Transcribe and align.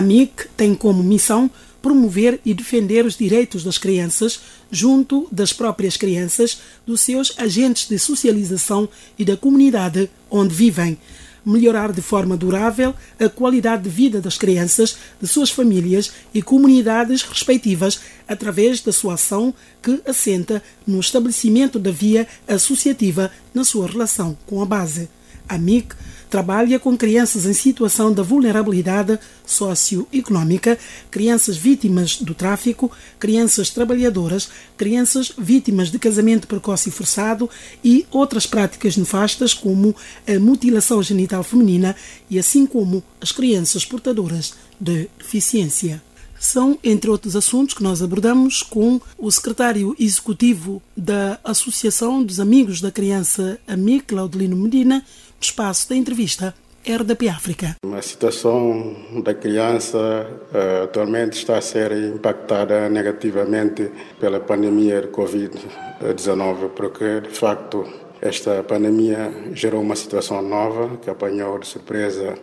A 0.00 0.02
MIC 0.02 0.48
tem 0.56 0.74
como 0.74 1.02
missão 1.02 1.50
promover 1.82 2.40
e 2.42 2.54
defender 2.54 3.04
os 3.04 3.18
direitos 3.18 3.62
das 3.62 3.76
crianças 3.76 4.40
junto 4.70 5.28
das 5.30 5.52
próprias 5.52 5.94
crianças, 5.94 6.58
dos 6.86 7.02
seus 7.02 7.38
agentes 7.38 7.86
de 7.86 7.98
socialização 7.98 8.88
e 9.18 9.26
da 9.26 9.36
comunidade 9.36 10.08
onde 10.30 10.54
vivem. 10.54 10.96
Melhorar 11.44 11.92
de 11.92 12.00
forma 12.00 12.34
durável 12.34 12.94
a 13.18 13.28
qualidade 13.28 13.82
de 13.82 13.90
vida 13.90 14.22
das 14.22 14.38
crianças, 14.38 14.96
de 15.20 15.28
suas 15.28 15.50
famílias 15.50 16.10
e 16.32 16.40
comunidades 16.40 17.20
respectivas 17.20 18.00
através 18.26 18.80
da 18.80 18.92
sua 18.92 19.14
ação 19.14 19.52
que 19.82 20.00
assenta 20.06 20.62
no 20.86 20.98
estabelecimento 20.98 21.78
da 21.78 21.90
via 21.90 22.26
associativa 22.48 23.30
na 23.52 23.64
sua 23.64 23.86
relação 23.86 24.34
com 24.46 24.62
a 24.62 24.64
base. 24.64 25.10
A 25.46 25.58
MIC 25.58 25.94
trabalha 26.30 26.78
com 26.78 26.96
crianças 26.96 27.44
em 27.44 27.52
situação 27.52 28.12
de 28.12 28.22
vulnerabilidade 28.22 29.18
socioeconómica, 29.44 30.78
crianças 31.10 31.56
vítimas 31.56 32.16
do 32.16 32.34
tráfico, 32.34 32.90
crianças 33.18 33.68
trabalhadoras, 33.70 34.48
crianças 34.76 35.32
vítimas 35.36 35.90
de 35.90 35.98
casamento 35.98 36.46
precoce 36.46 36.88
e 36.88 36.92
forçado 36.92 37.50
e 37.84 38.06
outras 38.10 38.46
práticas 38.46 38.96
nefastas 38.96 39.52
como 39.52 39.94
a 40.26 40.38
mutilação 40.38 41.02
genital 41.02 41.42
feminina 41.42 41.96
e 42.30 42.38
assim 42.38 42.64
como 42.64 43.02
as 43.20 43.32
crianças 43.32 43.84
portadoras 43.84 44.54
de 44.80 45.08
deficiência. 45.18 46.00
São, 46.40 46.78
entre 46.82 47.10
outros 47.10 47.36
assuntos, 47.36 47.74
que 47.74 47.82
nós 47.82 48.00
abordamos 48.00 48.62
com 48.62 48.98
o 49.18 49.30
secretário 49.30 49.94
executivo 50.00 50.80
da 50.96 51.38
Associação 51.44 52.22
dos 52.22 52.40
Amigos 52.40 52.80
da 52.80 52.90
Criança, 52.90 53.58
AMI, 53.68 54.00
Claudelino 54.00 54.56
Medina, 54.56 55.04
espaço 55.40 55.88
da 55.88 55.96
entrevista 55.96 56.54
RDP 56.86 57.28
África. 57.28 57.76
A 57.92 58.02
situação 58.02 58.96
da 59.22 59.34
criança 59.34 59.98
uh, 59.98 60.84
atualmente 60.84 61.34
está 61.34 61.58
a 61.58 61.60
ser 61.60 61.92
impactada 61.92 62.88
negativamente 62.88 63.90
pela 64.18 64.40
pandemia 64.40 65.02
de 65.02 65.08
Covid-19, 65.08 66.70
porque, 66.74 67.20
de 67.20 67.28
facto, 67.28 67.86
esta 68.20 68.62
pandemia 68.62 69.32
gerou 69.52 69.82
uma 69.82 69.96
situação 69.96 70.40
nova 70.40 70.96
que 70.98 71.10
apanhou 71.10 71.58
de 71.58 71.66
surpresa 71.66 72.34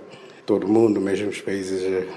todo 0.46 0.68
mundo, 0.68 1.02
mesmo 1.02 1.30
os 1.30 1.42
países 1.42 1.84
eh, 1.84 2.08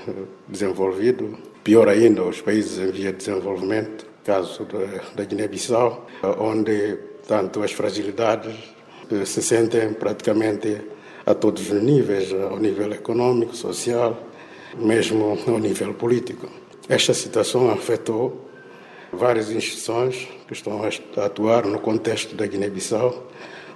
desenvolvidos, 0.46 1.36
pior 1.64 1.88
ainda, 1.88 2.22
os 2.22 2.40
países 2.40 2.78
em 2.78 2.90
via 2.90 3.12
de 3.12 3.18
desenvolvimento, 3.18 4.06
caso 4.24 4.66
da 5.16 5.24
Guiné-Bissau, 5.24 6.06
onde 6.38 6.98
tanto 7.26 7.62
as 7.62 7.72
fragilidades 7.72 8.54
eh, 9.10 9.24
se 9.24 9.42
sentem 9.42 9.92
praticamente 9.92 10.80
a 11.26 11.34
todos 11.34 11.70
os 11.70 11.82
níveis, 11.82 12.32
ao 12.32 12.58
nível 12.58 12.92
econômico, 12.92 13.54
social, 13.54 14.18
mesmo 14.76 15.38
ao 15.46 15.58
nível 15.58 15.94
político. 15.94 16.48
Esta 16.88 17.14
situação 17.14 17.70
afetou 17.70 18.50
várias 19.12 19.50
instituições 19.50 20.28
que 20.46 20.52
estão 20.52 20.82
a 20.82 21.24
atuar 21.24 21.66
no 21.66 21.78
contexto 21.78 22.34
da 22.34 22.46
Guiné-Bissau, 22.46 23.28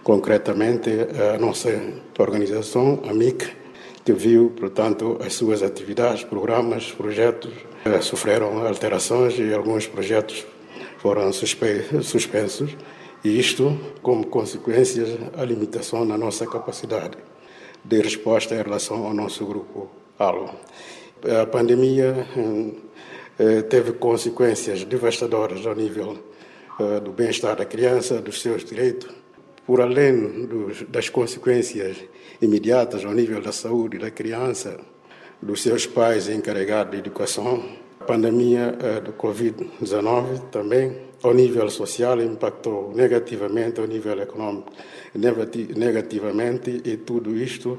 concretamente 0.03 0.91
a 1.35 1.39
nossa 1.39 1.71
organização, 2.19 3.03
a 3.09 3.13
MIC, 3.13 3.47
que 4.05 4.13
viu, 4.13 4.53
portanto, 4.57 5.19
as 5.25 5.35
suas 5.35 5.63
atividades, 5.63 6.25
programas, 6.25 6.93
projetos 6.93 7.53
eh, 7.85 8.01
sofreram 8.01 8.67
alterações 8.67 9.39
e 9.39 9.53
alguns 9.53 9.87
projetos 9.87 10.47
foram 10.99 11.33
suspensos, 11.33 12.77
e 13.25 13.41
isto 13.41 13.81
como 14.03 14.27
consequências 14.27 15.09
a 15.37 15.45
limitação 15.45 16.05
na 16.05 16.19
nossa 16.19 16.47
capacidade 16.47 17.17
de 17.83 18.01
resposta 18.01 18.55
em 18.55 18.63
relação 18.63 19.07
ao 19.07 19.15
nosso 19.15 19.47
grupo 19.47 19.91
ALO. 20.19 20.51
A 21.43 21.47
pandemia 21.47 22.27
eh, 23.39 23.63
teve 23.63 23.93
consequências 23.93 24.85
devastadoras 24.85 25.67
ao 25.67 25.75
nível 25.75 26.19
eh, 26.79 27.01
do 27.01 27.13
bem-estar 27.13 27.57
da 27.57 27.65
criança, 27.65 28.21
dos 28.21 28.43
seus 28.43 28.63
direitos, 28.63 29.09
por 29.67 29.81
além 29.81 30.47
dos, 30.47 30.83
das 30.83 31.09
consequências 31.09 31.97
imediatas 32.43 33.05
ao 33.05 33.13
nível 33.13 33.41
da 33.41 33.53
saúde 33.53 33.99
da 33.99 34.11
criança, 34.11 34.79
dos 35.41 35.63
seus 35.63 35.87
pais 35.87 36.29
encarregados 36.29 36.93
de 36.93 36.99
educação. 36.99 37.65
A 38.01 38.05
pandemia 38.05 38.77
eh, 38.81 39.01
do 39.01 39.15
Covid-19 39.15 40.51
também, 40.51 40.95
ao 41.25 41.33
nível 41.33 41.71
social, 41.71 42.21
impactou 42.21 42.93
negativamente, 42.95 43.81
ao 43.81 43.87
nível 43.87 44.21
econômico, 44.21 44.71
negativamente, 45.15 46.83
e 46.85 46.99
tudo 46.99 47.35
isto 47.35 47.79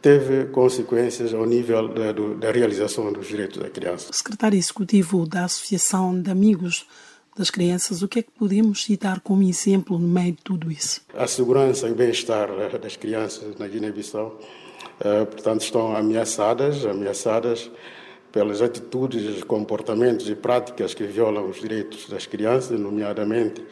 teve 0.00 0.46
consequências 0.46 1.34
ao 1.34 1.44
nível 1.44 1.88
da, 1.88 2.12
da 2.12 2.52
realização 2.52 3.12
dos 3.12 3.26
direitos 3.26 3.58
da 3.58 3.68
criança. 3.68 4.12
Secretário 4.12 4.56
Executivo 4.56 5.26
da 5.26 5.44
Associação 5.46 6.20
de 6.20 6.30
Amigos 6.30 6.86
das 7.36 7.50
crianças, 7.50 8.02
o 8.02 8.08
que 8.08 8.20
é 8.20 8.22
que 8.22 8.30
podemos 8.30 8.84
citar 8.84 9.20
como 9.20 9.42
exemplo 9.42 9.98
no 9.98 10.06
meio 10.06 10.32
de 10.32 10.42
tudo 10.42 10.70
isso? 10.70 11.00
A 11.12 11.26
segurança 11.26 11.88
e 11.88 11.90
o 11.90 11.94
bem-estar 11.94 12.48
das 12.78 12.96
crianças 12.96 13.56
na 13.58 13.66
Guiné-Bissau, 13.66 14.40
eh, 15.00 15.24
portanto, 15.24 15.62
estão 15.62 15.94
ameaçadas, 15.94 16.86
ameaçadas 16.86 17.68
pelas 18.32 18.60
atitudes, 18.60 19.42
comportamentos 19.44 20.28
e 20.28 20.34
práticas 20.34 20.94
que 20.94 21.04
violam 21.04 21.48
os 21.48 21.60
direitos 21.60 22.08
das 22.08 22.26
crianças, 22.26 22.78
nomeadamente 22.78 23.64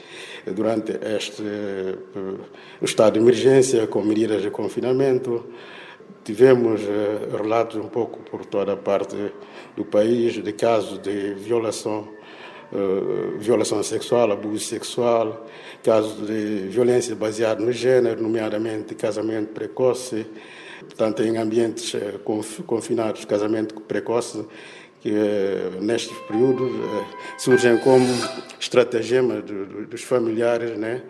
durante 0.47 0.93
este 0.93 1.43
eh, 1.43 1.97
estado 2.81 3.15
de 3.15 3.21
emergência 3.21 3.87
com 3.87 4.03
medidas 4.03 4.43
de 4.43 4.51
confinamento. 4.51 5.45
Tivemos 6.25 6.81
eh, 6.81 7.29
relatos 7.37 7.77
um 7.77 7.89
pouco 7.89 8.21
por 8.21 8.47
toda 8.47 8.73
a 8.73 8.77
parte 8.77 9.17
do 9.77 9.85
país 9.85 10.43
de 10.43 10.53
casos 10.53 10.99
de 10.99 11.35
violação 11.35 12.09
eh, 12.73 13.39
violação 13.39 13.83
sexual, 13.85 14.33
abuso 14.33 14.65
sexual, 14.65 15.47
casos 15.83 16.27
de 16.27 16.69
violência 16.69 17.15
baseada 17.15 17.65
no 17.65 17.71
gênero, 17.71 18.21
nomeadamente 18.21 18.97
casamento 18.97 19.53
precoce, 19.53 20.27
portanto, 20.85 21.23
em 21.23 21.37
ambientes 21.37 21.95
uh, 21.95 22.19
confinados, 22.67 23.25
casamento 23.25 23.81
precoce, 23.81 24.45
que 25.01 25.11
uh, 25.11 25.83
nestes 25.83 26.17
períodos 26.29 26.73
surgem 27.39 27.77
como 27.79 28.07
estratagema 28.59 29.41
dos 29.41 30.03
familiares, 30.03 30.79
né? 30.79 31.03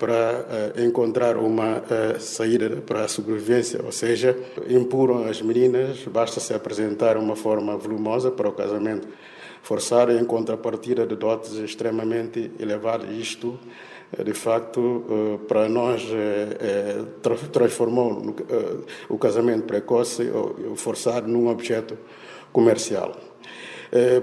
para 0.00 0.72
encontrar 0.84 1.36
uma 1.36 1.80
saída 2.18 2.82
para 2.84 3.04
a 3.04 3.08
sobrevivência, 3.08 3.80
ou 3.84 3.92
seja, 3.92 4.36
impuram 4.68 5.24
as 5.28 5.40
meninas, 5.40 6.02
basta 6.06 6.40
se 6.40 6.52
apresentar 6.52 7.16
uma 7.16 7.36
forma 7.36 7.76
volumosa 7.76 8.28
para 8.28 8.48
o 8.48 8.52
casamento 8.52 9.06
forçar 9.66 10.10
em 10.10 10.24
contrapartida 10.24 11.04
de 11.04 11.16
dotes 11.16 11.54
extremamente 11.54 12.52
elevadas. 12.60 13.10
Isto, 13.10 13.58
eh, 13.58 13.95
de 14.24 14.32
facto, 14.32 15.04
eh, 15.08 15.38
para 15.48 15.68
nós 15.68 16.02
eh, 16.10 17.04
transformou 17.52 18.34
o 19.08 19.18
casamento 19.18 19.64
precoce, 19.64 20.30
forçado, 20.76 21.28
num 21.28 21.48
objeto 21.48 21.98
comercial. 22.52 23.16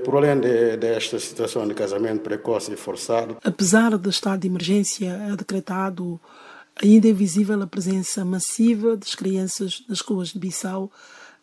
Por 0.03 0.17
além 0.17 0.39
de, 0.39 0.77
desta 0.77 1.17
situação 1.17 1.65
de 1.65 1.73
casamento 1.73 2.21
precoce 2.21 2.73
e 2.73 2.75
forçado. 2.75 3.37
Apesar 3.43 3.97
do 3.97 4.09
estado 4.09 4.41
de 4.41 4.47
emergência 4.47 5.17
decretado, 5.37 6.19
ainda 6.81 7.07
é 7.07 7.13
visível 7.13 7.61
a 7.61 7.65
presença 7.65 8.25
massiva 8.25 8.97
das 8.97 9.15
crianças 9.15 9.83
nas 9.87 10.01
ruas 10.01 10.29
de 10.29 10.39
Bissau 10.39 10.91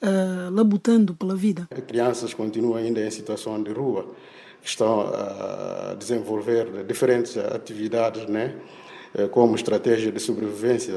uh, 0.03 0.50
labutando 0.50 1.15
pela 1.15 1.34
vida. 1.34 1.69
As 1.71 1.84
crianças 1.84 2.34
continuam 2.34 2.77
ainda 2.77 3.00
em 3.00 3.11
situação 3.11 3.62
de 3.62 3.72
rua, 3.72 4.06
estão 4.62 5.00
a 5.00 5.94
desenvolver 5.99 6.84
diferentes 6.84 7.37
atividades, 7.37 8.27
né? 8.27 8.55
Eh, 9.15 9.26
como 9.28 9.56
estratégia 9.56 10.12
de 10.12 10.21
sobrevivência, 10.21 10.94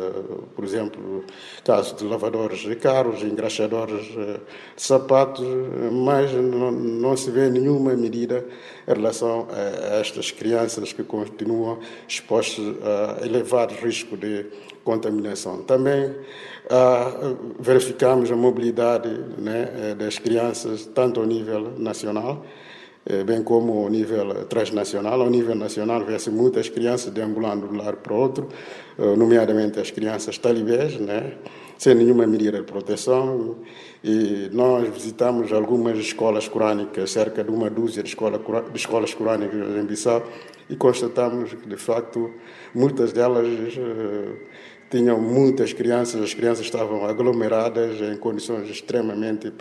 por 0.55 0.63
exemplo, 0.63 1.23
caso 1.63 1.95
de 1.95 2.03
lavadores 2.05 2.59
de 2.59 2.75
carros, 2.75 3.23
engraxadores 3.23 4.07
eh, 4.15 4.39
de 4.75 4.81
sapatos, 4.81 5.45
mas 5.91 6.31
não, 6.31 6.71
não 6.71 7.17
se 7.17 7.31
vê 7.31 7.49
nenhuma 7.49 7.95
medida 7.95 8.45
em 8.87 8.93
relação 8.93 9.47
a 9.49 9.95
estas 9.95 10.29
crianças 10.29 10.93
que 10.93 11.03
continuam 11.03 11.79
expostas 12.07 12.63
a 12.83 13.25
elevado 13.25 13.73
risco 13.75 14.15
de 14.15 14.45
contaminação. 14.83 15.63
Também 15.63 16.13
ah, 16.69 17.35
verificamos 17.59 18.31
a 18.31 18.35
mobilidade 18.35 19.09
né, 19.37 19.69
eh, 19.75 19.95
das 19.95 20.17
crianças, 20.19 20.85
tanto 20.85 21.19
ao 21.19 21.25
nível 21.25 21.73
nacional, 21.77 22.45
eh, 22.45 22.72
bem 23.25 23.43
como 23.43 23.83
ao 23.83 23.89
nível 23.89 24.45
transnacional. 24.45 25.21
Ao 25.21 25.29
nível 25.29 25.55
nacional, 25.55 26.05
vê-se 26.05 26.29
muitas 26.29 26.69
crianças 26.69 27.11
deambulando 27.11 27.67
de 27.67 27.73
um 27.73 27.77
lado 27.77 27.97
para 27.97 28.13
o 28.13 28.17
outro, 28.17 28.47
eh, 28.97 29.15
nomeadamente 29.15 29.79
as 29.79 29.91
crianças 29.91 30.37
talibés, 30.37 30.97
né? 30.99 31.33
sem 31.77 31.95
nenhuma 31.95 32.25
medida 32.25 32.59
de 32.59 32.63
proteção. 32.63 33.57
E 34.03 34.49
nós 34.53 34.87
visitamos 34.87 35.51
algumas 35.51 35.97
escolas 35.97 36.47
corânicas, 36.47 37.11
cerca 37.11 37.43
de 37.43 37.49
uma 37.49 37.69
dúzia 37.69 38.01
de, 38.01 38.09
escola, 38.09 38.39
de 38.39 38.77
escolas 38.77 39.13
corânicas 39.13 39.59
em 39.59 39.85
Bissau, 39.85 40.23
e 40.69 40.75
constatamos 40.75 41.53
que, 41.53 41.67
de 41.67 41.77
facto, 41.77 42.31
muitas 42.73 43.11
delas 43.11 43.47
tinham 44.93 45.19
muitas 45.19 45.73
crianças, 45.73 46.21
as 46.21 46.35
crianças 46.35 46.65
estavam 46.65 47.03
aglomeradas 47.03 47.99
em 47.99 48.15
condições 48.15 48.69
extremamente 48.69 49.51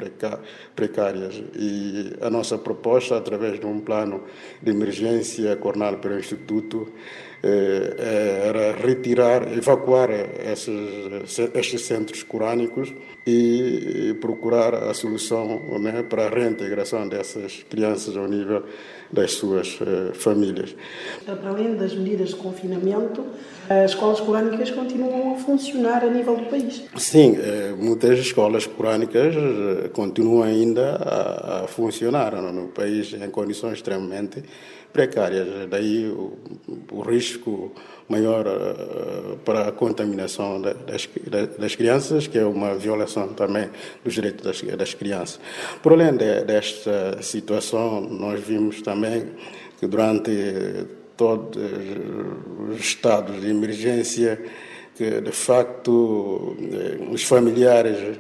precárias. 0.76 1.43
E 1.56 2.12
a 2.20 2.29
nossa 2.29 2.58
proposta, 2.58 3.17
através 3.17 3.58
de 3.58 3.64
um 3.64 3.81
plano 3.81 4.25
de 4.62 4.70
emergência 4.70 5.56
coordenado 5.56 5.96
pelo 5.96 6.19
Instituto, 6.19 6.93
eh, 7.43 7.96
eh, 7.99 8.49
era 8.49 8.73
retirar, 8.76 9.50
evacuar 9.56 10.11
esses, 10.11 11.38
estes 11.55 11.81
centros 11.87 12.23
corânicos 12.23 12.93
e 13.26 14.14
procurar 14.20 14.75
a 14.75 14.93
solução 14.93 15.62
né, 15.81 16.02
para 16.02 16.26
a 16.26 16.29
reintegração 16.29 17.08
dessas 17.08 17.64
crianças 17.70 18.17
ao 18.17 18.29
nível 18.29 18.64
das 19.12 19.32
suas 19.32 19.79
uh, 19.81 20.14
famílias. 20.14 20.75
Para 21.26 21.50
além 21.50 21.75
das 21.76 21.94
medidas 21.94 22.31
de 22.31 22.37
confinamento, 22.37 23.25
as 23.69 23.90
escolas 23.90 24.20
corânicas 24.20 24.70
continuam 24.70 25.21
a 25.30 25.36
funcionar 25.36 26.04
a 26.04 26.10
nível 26.10 26.36
do 26.36 26.46
país? 26.46 26.84
Sim, 26.96 27.36
muitas 27.78 28.19
escolas 28.19 28.66
corânicas 28.66 29.34
continuam 29.92 30.42
ainda 30.42 30.96
a, 30.96 31.66
funcionar 31.69 32.34
no 32.40 32.69
país 32.69 33.12
em 33.12 33.30
condições 33.30 33.74
extremamente 33.74 34.42
precárias. 34.92 35.69
Daí 35.69 36.06
o, 36.06 36.38
o 36.92 37.00
risco 37.00 37.72
maior 38.08 38.46
uh, 38.46 39.38
para 39.38 39.69
a 39.69 39.72
contaminação 39.72 40.60
das, 40.60 41.08
das, 41.58 41.74
crianças, 41.74 42.26
que 42.26 42.38
é 42.38 42.44
uma 42.44 42.74
violação 42.74 43.28
também 43.28 43.70
dos 44.04 44.14
direitos 44.14 44.44
das, 44.44 44.76
das 44.76 44.94
crianças. 44.94 45.40
Por 45.82 45.92
além 45.92 46.16
de, 46.16 46.44
desta 46.44 47.22
situação, 47.22 48.00
nós 48.02 48.40
vimos 48.40 48.82
também 48.82 49.30
que 49.80 49.86
durante 49.86 50.30
todos 51.16 51.56
os 52.70 52.80
estados 52.80 53.40
de 53.40 53.48
emergência, 53.48 54.40
que 54.94 55.21
de 55.21 55.33
facto 55.33 56.56
eh, 56.61 56.99
os 57.11 57.25
familiares 57.25 58.19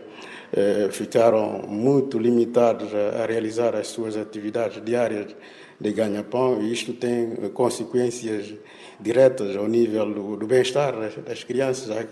eh, 0.52 0.88
ficaram 0.90 1.62
muito 1.66 2.18
limitados 2.18 2.88
a, 2.94 3.26
realizar 3.26 3.74
as 3.74 3.88
suas 3.88 4.16
atividades 4.16 4.82
diárias 4.84 5.34
de 5.80 5.92
ganha-pão 5.92 6.62
e 6.62 6.72
isto 6.72 6.92
tem 6.92 7.34
consequências 7.52 8.54
diretas 9.00 9.56
ao 9.56 9.66
nível 9.66 10.12
do, 10.12 10.36
do 10.36 10.46
bem-estar 10.46 10.94
das, 11.24 11.42
crianças. 11.42 11.90
Há 11.90 12.04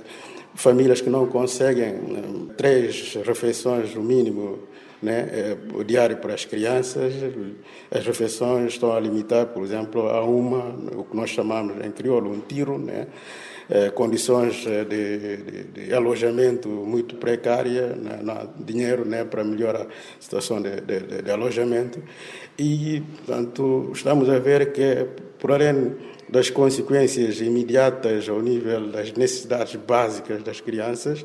famílias 0.54 1.00
que 1.00 1.08
não 1.08 1.26
conseguem 1.26 1.94
eh, 1.94 2.54
três 2.56 3.14
refeições, 3.24 3.94
no 3.94 4.02
mínimo, 4.02 4.58
né, 5.02 5.28
eh, 5.30 5.84
diário 5.84 6.16
para 6.16 6.34
as 6.34 6.44
crianças. 6.44 7.12
As 7.90 8.04
refeições 8.04 8.72
estão 8.72 8.92
a 8.92 9.00
limitar, 9.00 9.46
por 9.46 9.62
exemplo, 9.62 10.08
a 10.08 10.24
uma, 10.24 10.74
o 10.96 11.04
que 11.04 11.16
nós 11.16 11.30
chamamos 11.30 11.84
em 11.84 11.90
crioulo, 11.90 12.30
um 12.32 12.40
tiro, 12.40 12.78
né, 12.78 13.06
eh, 13.70 13.90
condições 13.90 14.64
de, 14.64 14.84
de, 14.84 15.64
de, 15.64 15.94
alojamento 15.94 16.68
muito 16.68 17.14
precária, 17.14 17.94
né, 17.94 18.18
não 18.20 18.34
há 18.34 18.46
dinheiro 18.58 19.04
né, 19.04 19.24
para 19.24 19.44
melhorar 19.44 19.82
a 19.82 19.86
situação 20.18 20.60
de, 20.60 20.80
de 21.22 21.30
alojamento. 21.30 22.02
E, 22.58 23.00
portanto, 23.16 23.92
estamos 23.94 24.28
a 24.28 24.40
ver 24.40 24.72
que, 24.72 25.06
por 25.38 25.52
além 25.52 25.94
das 26.28 26.50
consequências 26.50 27.40
imediatas 27.40 28.28
ao 28.28 28.40
nível 28.42 28.88
das 28.88 29.12
necessidades 29.12 29.76
básicas 29.76 30.42
das 30.42 30.60
crianças, 30.60 31.24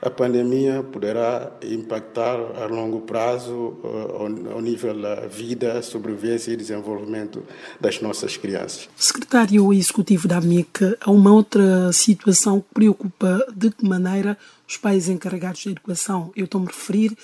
a 0.00 0.10
pandemia 0.10 0.82
poderá 0.82 1.52
impactar 1.62 2.38
a 2.62 2.66
longo 2.66 3.00
prazo 3.02 3.76
eh, 3.84 4.52
ao 4.52 4.60
nível 4.60 5.00
da 5.00 5.26
vida, 5.26 5.80
sobrevivência 5.82 6.52
e 6.52 6.56
desenvolvimento 6.56 7.42
das 7.80 8.00
nossas 8.00 8.36
crianças. 8.36 8.88
Secretário 8.96 9.72
Executivo 9.72 10.28
da 10.28 10.38
AMIC, 10.38 10.96
há 11.00 11.10
uma 11.10 11.32
outra 11.32 11.92
situação 11.92 12.60
que 12.60 12.74
preocupa 12.74 13.44
de 13.54 13.70
que 13.70 13.86
maneira 13.86 14.36
os 14.66 14.76
pais 14.76 15.08
encarregados 15.08 15.64
da 15.64 15.70
educação. 15.70 16.30
Eu 16.36 16.44
estou-me 16.44 16.66
a 16.66 16.70
referir 16.70 17.16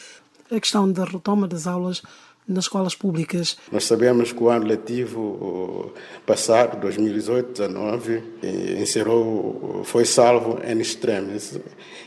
à 0.50 0.58
questão 0.58 0.90
da 0.90 1.04
retoma 1.04 1.46
das 1.46 1.66
aulas 1.66 2.02
nas 2.50 2.64
escolas 2.64 2.94
públicas. 2.94 3.56
Nós 3.70 3.84
sabemos 3.84 4.32
que 4.32 4.42
o 4.42 4.48
ano 4.48 4.66
letivo 4.66 5.92
passado, 6.26 6.84
2018-19, 6.86 8.22
encerrou, 8.80 9.82
foi 9.84 10.04
salvo 10.04 10.58
em 10.64 10.80
extremis. 10.80 11.58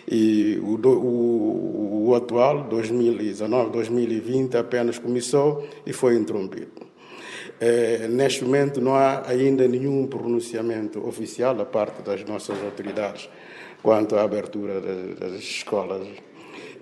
E 0.07 0.59
o, 0.61 0.75
o, 0.87 2.09
o 2.09 2.15
atual, 2.15 2.67
2019-2020, 2.69 4.55
apenas 4.55 4.99
começou 4.99 5.65
e 5.85 5.93
foi 5.93 6.15
interrompido. 6.15 6.71
É, 7.59 8.07
neste 8.09 8.43
momento 8.43 8.81
não 8.81 8.95
há 8.95 9.23
ainda 9.27 9.67
nenhum 9.67 10.05
pronunciamento 10.07 11.05
oficial 11.07 11.55
da 11.55 11.65
parte 11.65 12.01
das 12.01 12.25
nossas 12.25 12.61
autoridades 12.61 13.29
quanto 13.81 14.15
à 14.15 14.23
abertura 14.23 14.81
das, 14.81 15.19
das 15.19 15.33
escolas 15.39 16.07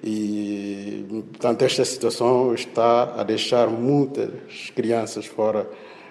e, 0.03 1.05
portanto, 1.31 1.63
esta 1.63 1.85
situação 1.85 2.53
está 2.53 3.15
a 3.19 3.23
deixar 3.23 3.67
muitas 3.67 4.71
crianças 4.75 5.25
fora 5.25 5.69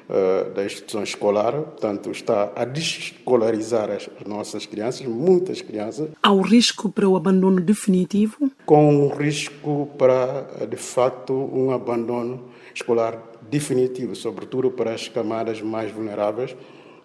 uh, 0.09 0.51
da 0.55 0.65
instituição 0.65 1.03
escolar, 1.03 1.53
portanto, 1.53 2.11
está 2.11 2.53
a 2.55 2.65
desescolarizar 2.65 3.91
as 3.91 4.09
nossas 4.27 4.65
crianças, 4.65 5.07
muitas 5.07 5.61
crianças. 5.61 6.09
Há 6.23 6.33
o 6.33 6.41
risco 6.41 6.89
para 6.89 7.09
o 7.09 7.17
abandono 7.17 7.61
definitivo? 7.61 8.51
Com 8.65 9.07
um 9.07 9.09
risco 9.09 9.89
para, 9.99 10.67
de 10.69 10.77
facto, 10.77 11.33
um 11.33 11.73
abandono 11.73 12.45
escolar 12.75 13.21
definitivo, 13.51 14.15
sobretudo 14.15 14.71
para 14.71 14.95
as 14.95 15.09
camadas 15.09 15.61
mais 15.61 15.91
vulneráveis, 15.91 16.55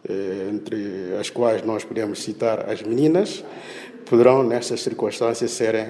eh, 0.07 0.49
entre 0.51 1.15
as 1.19 1.31
quais 1.31 1.63
nós 1.63 1.83
podemos 1.83 2.21
citar 2.21 2.69
as 2.69 2.83
meninas, 2.83 3.43
poderão, 4.05 4.43
nestas 4.43 4.81
circunstâncias, 4.81 5.51
serem 5.51 5.87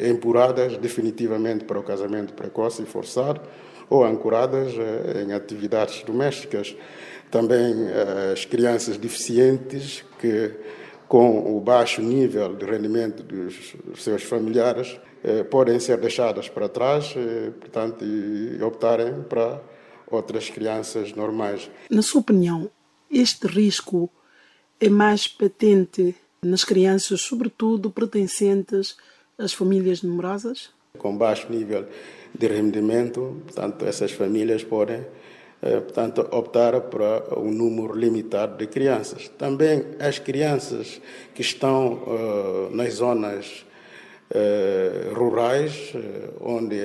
empurradas 0.00 0.76
definitivamente 0.76 1.64
para 1.64 1.78
o 1.78 1.82
casamento 1.82 2.34
precoce 2.34 2.82
e 2.82 2.86
forçado 2.86 3.40
ou 3.88 4.04
ancoradas 4.04 4.72
eh, 4.76 5.22
em 5.22 5.32
atividades 5.32 6.02
domésticas. 6.02 6.74
Também 7.30 7.88
eh, 7.88 8.32
as 8.32 8.44
crianças 8.44 8.96
deficientes 8.96 10.04
que, 10.18 10.54
com 11.06 11.56
o 11.56 11.60
baixo 11.60 12.00
nível 12.00 12.54
de 12.54 12.64
rendimento 12.64 13.22
dos 13.22 13.74
seus 13.96 14.22
familiares, 14.22 14.98
eh, 15.22 15.44
podem 15.44 15.78
ser 15.78 15.98
deixadas 15.98 16.48
para 16.48 16.68
trás, 16.68 17.14
portanto, 17.60 18.04
e 18.04 18.62
optarem 18.62 19.22
para 19.28 19.60
outras 20.10 20.48
crianças 20.48 21.12
normais. 21.12 21.70
Na 21.90 22.02
sua 22.02 22.22
opinião, 22.22 22.70
este 23.10 23.46
risco 23.46 24.10
é 24.80 24.88
mais 24.88 25.28
patente 25.28 26.14
nas 26.44 26.64
crianças, 26.64 27.20
sobretudo 27.20 27.90
pertencentes 27.90 28.96
às 29.38 29.52
famílias 29.52 30.02
numerosas? 30.02 30.70
Com 30.98 31.16
baixo 31.16 31.46
nível 31.50 31.86
de 32.36 32.46
rendimento, 32.46 33.42
portanto, 33.46 33.84
essas 33.86 34.12
famílias 34.12 34.64
podem 34.64 35.04
eh, 35.62 35.78
portanto, 35.78 36.26
optar 36.32 36.80
para 36.80 37.38
um 37.38 37.52
número 37.52 37.94
limitado 37.94 38.58
de 38.58 38.66
crianças. 38.66 39.28
Também 39.28 39.84
as 40.00 40.18
crianças 40.18 41.00
que 41.32 41.40
estão 41.40 42.02
uh, 42.02 42.70
nas 42.74 42.94
zonas 42.94 43.64
rurais, 45.14 45.92
onde 46.40 46.76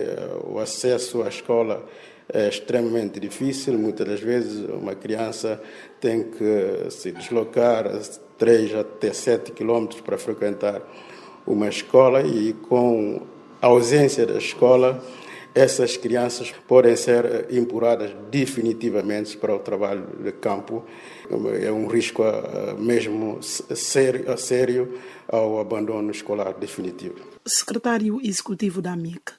o 0.44 0.60
acesso 0.60 1.24
à 1.24 1.30
escola 1.30 1.88
é 2.32 2.50
extremamente 2.50 3.22
difícil. 3.22 3.80
Muitas 3.80 4.06
das 4.06 4.20
vezes 4.20 4.68
uma 4.70 4.94
criança 4.94 5.60
tem 6.02 6.24
que 6.24 6.92
se 6.92 7.14
deslocar 7.14 7.88
3 8.38 8.76
até 8.76 9.14
7 9.14 9.52
quilômetros 9.52 10.02
para 10.02 10.18
frequentar 10.18 10.82
uma 11.46 11.68
escola 11.68 12.22
e 12.22 12.54
com 12.54 13.22
a 13.62 13.68
ausência 13.68 14.26
da 14.26 14.38
escola, 14.38 15.04
essas 15.56 15.98
crianças 15.98 16.54
podem 16.68 16.96
ser 16.96 17.48
empurradas 17.50 18.12
definitivamente 18.30 19.38
para 19.38 19.56
o 19.56 19.60
trabalho 19.60 20.06
de 20.24 20.32
campo. 20.32 20.86
É 21.62 21.72
um 21.72 21.88
risco 21.88 22.24
ah, 22.24 22.76
mesmo 22.78 23.40
sério, 23.42 24.32
a 24.32 24.38
sério 24.38 25.00
ao 25.28 25.60
abandono 25.60 26.12
escolar 26.12 26.54
definitivo. 26.54 27.16
Secretário 27.46 28.20
Executivo 28.24 28.82
da 28.82 28.92
AMIC, 28.92 29.32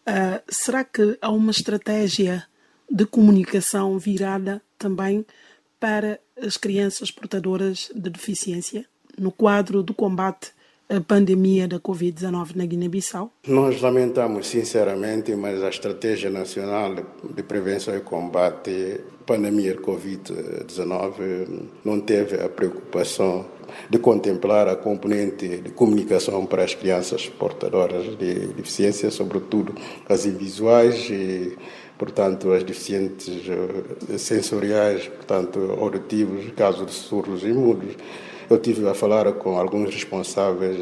Uh, 0.00 0.40
será 0.48 0.82
que 0.82 1.18
há 1.20 1.30
uma 1.30 1.50
estratégia 1.50 2.44
de 2.90 3.04
comunicação 3.04 3.98
virada 3.98 4.62
também 4.78 5.24
para 5.80 6.20
as 6.40 6.58
crianças 6.58 7.10
portadoras 7.10 7.90
de 7.94 8.10
deficiência 8.10 8.84
no 9.18 9.32
quadro 9.32 9.82
do 9.82 9.94
combate 9.94 10.52
à 10.88 11.00
pandemia 11.00 11.66
da 11.66 11.78
Covid-19 11.78 12.56
na 12.56 12.66
Guiné-Bissau? 12.66 13.32
Nós 13.46 13.80
lamentamos 13.80 14.48
sinceramente, 14.48 15.34
mas 15.34 15.62
a 15.62 15.68
Estratégia 15.68 16.28
Nacional 16.30 16.96
de 17.34 17.42
Prevenção 17.42 17.96
e 17.96 18.00
Combate 18.00 19.00
à 19.20 19.24
Pandemia 19.24 19.74
da 19.74 19.80
Covid-19 19.80 21.68
não 21.84 22.00
teve 22.00 22.40
a 22.40 22.48
preocupação 22.48 23.46
de 23.88 23.98
contemplar 23.98 24.66
a 24.66 24.74
componente 24.74 25.58
de 25.58 25.70
comunicação 25.70 26.44
para 26.44 26.64
as 26.64 26.74
crianças 26.74 27.28
portadoras 27.28 28.16
de 28.18 28.48
deficiência, 28.48 29.12
sobretudo 29.12 29.72
as 30.08 30.26
invisuais 30.26 31.08
e, 31.08 31.56
portanto, 32.00 32.50
as 32.52 32.64
deficientes 32.64 33.42
eh, 33.46 34.16
sensoriais, 34.16 35.06
portanto, 35.06 35.76
auditivos, 35.78 36.50
casos 36.56 36.86
de 36.86 36.92
surdos 36.92 37.42
e 37.44 37.52
mudos. 37.52 37.94
Eu 38.48 38.56
tive 38.58 38.88
a 38.88 38.94
falar 38.94 39.30
com 39.34 39.58
alguns 39.58 39.94
responsáveis, 39.94 40.78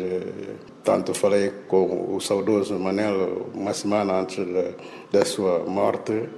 tanto 0.84 1.12
falei 1.12 1.52
com 1.66 2.14
o 2.14 2.20
saudoso 2.20 2.78
Manel 2.78 3.50
uma 3.52 3.74
semana 3.74 4.20
antes 4.20 4.38
da, 5.10 5.24
sua 5.24 5.58
morte. 5.64 6.28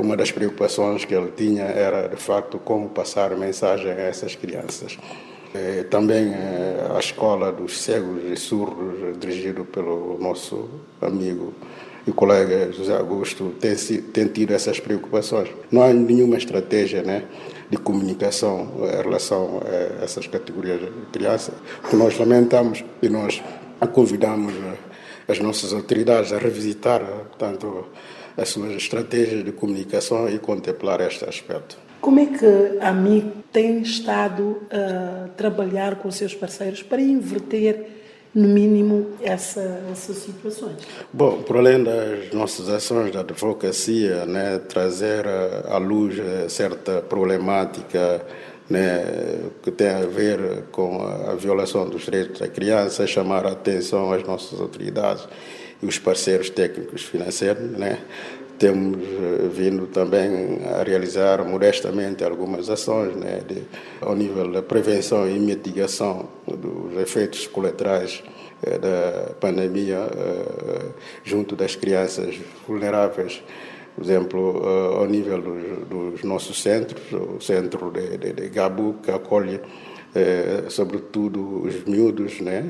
Uma 0.00 0.16
das 0.16 0.32
preocupações 0.32 1.04
que 1.04 1.14
ele 1.14 1.30
tinha 1.36 1.64
era, 1.64 2.08
de 2.08 2.16
facto, 2.16 2.58
como 2.58 2.88
passar 2.88 3.36
mensagem 3.36 3.90
a 3.90 4.00
essas 4.00 4.34
crianças. 4.34 4.96
Também 5.90 6.32
a 6.96 6.98
escola 6.98 7.52
dos 7.52 7.82
cegos 7.82 8.24
e 8.24 8.34
surdos, 8.34 9.18
dirigido 9.18 9.66
pelo 9.66 10.16
nosso 10.18 10.66
amigo 11.02 11.52
e 12.06 12.10
o 12.10 12.14
colega 12.14 12.72
José 12.72 12.96
Augusto 12.96 13.54
tem, 13.60 14.26
tido 14.28 14.52
essas 14.52 14.80
preocupações. 14.80 15.48
Não 15.70 15.82
há 15.82 15.92
nenhuma 15.92 16.36
estratégia 16.36 17.02
né, 17.02 17.24
de 17.70 17.76
comunicação 17.76 18.68
em 18.82 19.02
relação 19.02 19.60
a 19.64 20.04
essas 20.04 20.26
categorias 20.26 20.80
de 20.80 20.88
crianças, 21.12 21.54
que 21.88 21.96
nós 21.96 22.18
lamentamos 22.18 22.84
e 23.02 23.08
nós 23.08 23.42
convidamos 23.92 24.54
as 25.28 25.38
nossas 25.38 25.72
autoridades 25.72 26.32
a 26.32 26.38
revisitar 26.38 27.02
tanto 27.38 27.86
as 28.36 28.48
suas 28.48 28.72
estratégias 28.72 29.44
de 29.44 29.52
comunicação 29.52 30.28
e 30.28 30.38
contemplar 30.38 31.00
este 31.00 31.24
aspecto. 31.24 31.76
Como 32.00 32.20
é 32.20 32.26
que 32.26 32.78
a 32.80 32.92
MI 32.92 33.32
tem 33.52 33.82
estado 33.82 34.62
a 34.70 35.28
trabalhar 35.36 35.96
com 35.96 36.10
seus 36.10 36.34
parceiros 36.34 36.82
para 36.82 37.02
inverter 37.02 37.86
no 38.38 38.48
mínimo, 38.48 39.10
essa, 39.20 39.82
essas 39.90 40.18
situações. 40.18 40.76
Bom, 41.12 41.42
por 41.42 41.56
além 41.56 41.82
das 41.82 42.32
nossas 42.32 42.68
ações 42.68 43.10
de 43.10 43.18
advocacia, 43.18 44.24
né, 44.26 44.60
trazer 44.68 45.26
à 45.66 45.76
luz 45.76 46.14
certa 46.48 47.02
problemática 47.02 48.24
né, 48.70 49.50
que 49.60 49.72
tem 49.72 49.88
a 49.88 50.06
ver 50.06 50.64
com 50.70 51.02
a 51.02 51.34
violação 51.34 51.88
dos 51.88 52.02
direitos 52.02 52.38
da 52.38 52.46
criança, 52.46 53.06
chamar 53.08 53.44
a 53.44 53.52
atenção 53.52 54.12
às 54.12 54.22
nossas 54.22 54.60
autoridades 54.60 55.26
e 55.82 55.86
os 55.86 55.98
parceiros 55.98 56.48
técnicos 56.48 57.02
financeiros, 57.02 57.72
né, 57.72 57.98
temos 58.56 58.98
eh, 58.98 59.48
vindo 59.52 59.86
também 59.86 60.58
a 60.64 60.82
realizar 60.82 61.44
modestamente 61.44 62.24
algumas 62.24 62.68
ações 62.68 63.14
né, 63.16 63.40
de, 63.46 63.62
ao 64.00 64.16
nível 64.16 64.50
da 64.50 64.62
prevenção 64.62 65.28
e 65.28 65.38
mitigação 65.38 66.37
efeitos 67.00 67.46
colaterais 67.46 68.22
eh, 68.62 68.78
da 68.78 69.34
pandemia 69.40 70.08
eh, 70.10 70.86
junto 71.24 71.56
das 71.56 71.76
crianças 71.76 72.36
vulneráveis. 72.66 73.42
Por 73.94 74.04
exemplo, 74.04 74.64
ao 74.94 75.06
nível 75.06 75.42
dos, 75.42 75.88
dos 75.88 76.22
nossos 76.22 76.62
centros, 76.62 77.02
o 77.12 77.40
centro 77.40 77.90
de, 77.90 78.16
de, 78.16 78.32
de 78.32 78.48
Gabu, 78.48 78.94
que 79.02 79.10
acolhe 79.10 79.60
sobretudo 80.68 81.62
os 81.62 81.84
miúdos, 81.84 82.40
né, 82.40 82.64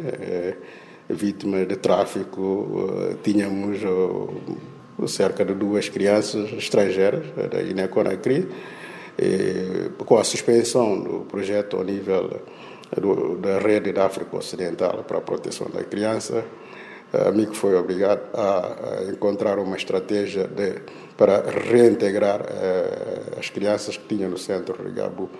vítimas 1.06 1.68
de 1.68 1.76
tráfico, 1.76 3.14
tínhamos 3.23 3.80
cerca 5.06 5.44
de 5.44 5.52
duas 5.54 5.90
crianças 5.90 6.50
estrangeiras 6.52 7.26
da 7.50 7.62
Guiné-Conakry, 7.62 8.49
com 9.99 10.18
a 10.18 10.25
suspensão 10.25 10.99
do 10.99 11.26
projeto 11.26 11.76
ao 11.76 11.85
nível 11.85 12.40
do, 12.97 13.37
da 13.37 13.59
rede 13.59 13.92
da 13.92 14.07
África 14.07 14.37
Ocidental 14.37 15.04
para 15.07 15.18
a 15.18 15.21
proteção 15.21 15.68
da 15.71 15.85
criança, 15.85 16.45
a 17.12 17.30
mim 17.30 17.47
foi 17.52 17.75
obrigado 17.75 18.21
a, 18.35 19.04
encontrar 19.11 19.59
uma 19.59 19.76
estratégia 19.76 20.47
de, 20.47 20.75
para 21.16 21.42
reintegrar 21.50 22.40
uh, 22.40 23.38
as 23.38 23.49
crianças 23.49 23.97
que 23.97 24.14
tinham 24.14 24.30
no 24.30 24.38
centro 24.38 24.83
de 24.85 24.90
Gabu 24.95 25.30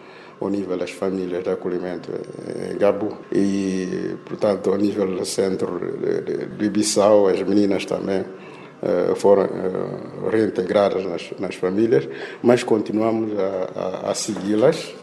ao 0.41 0.49
nível 0.49 0.79
das 0.79 0.93
famílias 0.93 1.43
de 1.43 1.51
acolhimento 1.51 2.11
em 2.73 2.79
Gabu. 2.79 3.19
E, 3.33 4.17
portanto, 4.25 4.71
ao 4.71 4.77
nível 4.77 5.07
do 5.07 5.27
centro 5.27 5.79
de, 5.79 6.21
de, 6.23 6.47
de 6.47 6.71
Bissau, 6.71 7.29
as 7.29 7.43
meninas 7.43 7.85
também 7.85 8.25
eh, 8.81 9.15
foram 9.17 9.43
eh, 9.43 10.31
reintegradas 10.31 11.05
nas, 11.05 11.33
nas 11.41 11.57
famílias, 11.57 12.09
mas 12.41 12.63
continuamos 12.63 13.33
a, 13.37 14.07
a, 14.07 14.11
a 14.13 14.15
segui-las. 14.15 14.95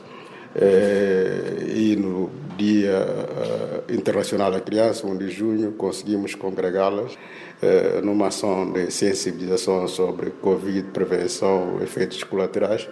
Eh, 0.56 1.66
e 1.76 1.96
no 1.96 2.30
Dia 2.58 3.06
Internacional 3.90 4.52
da 4.52 4.62
Criança, 4.62 5.06
1 5.06 5.18
de 5.18 5.30
junho, 5.30 5.74
conseguimos 5.74 6.36
congregá-las 6.36 7.18
numa 8.04 8.28
ação 8.28 8.72
de 8.72 8.92
sensibilização 8.92 9.88
sobre 9.88 10.30
Covid, 10.30 10.90
prevenção, 10.92 11.82
efeitos 11.82 12.24
colaterais 12.24 12.88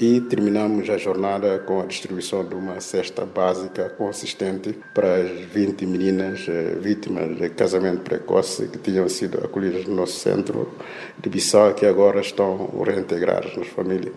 e 0.00 0.18
terminamos 0.22 0.88
a 0.88 0.96
jornada 0.96 1.58
com 1.58 1.82
a 1.82 1.84
distribuição 1.84 2.42
de 2.42 2.54
uma 2.54 2.80
cesta 2.80 3.26
básica 3.26 3.90
consistente 3.90 4.74
para 4.94 5.16
as 5.16 5.30
20 5.30 5.84
meninas 5.84 6.46
eh, 6.48 6.74
vítimas 6.80 7.36
de 7.36 7.50
casamento 7.50 8.00
precoce 8.00 8.68
que 8.68 8.78
tinham 8.78 9.06
sido 9.10 9.44
acolhidas 9.44 9.84
no 9.84 9.94
nosso 9.94 10.18
centro 10.18 10.72
de 11.18 11.28
Bissau 11.28 11.74
que 11.74 11.84
agora 11.84 12.22
estão 12.22 12.82
reintegradas 12.82 13.54
nas 13.58 13.66
famílias. 13.66 14.14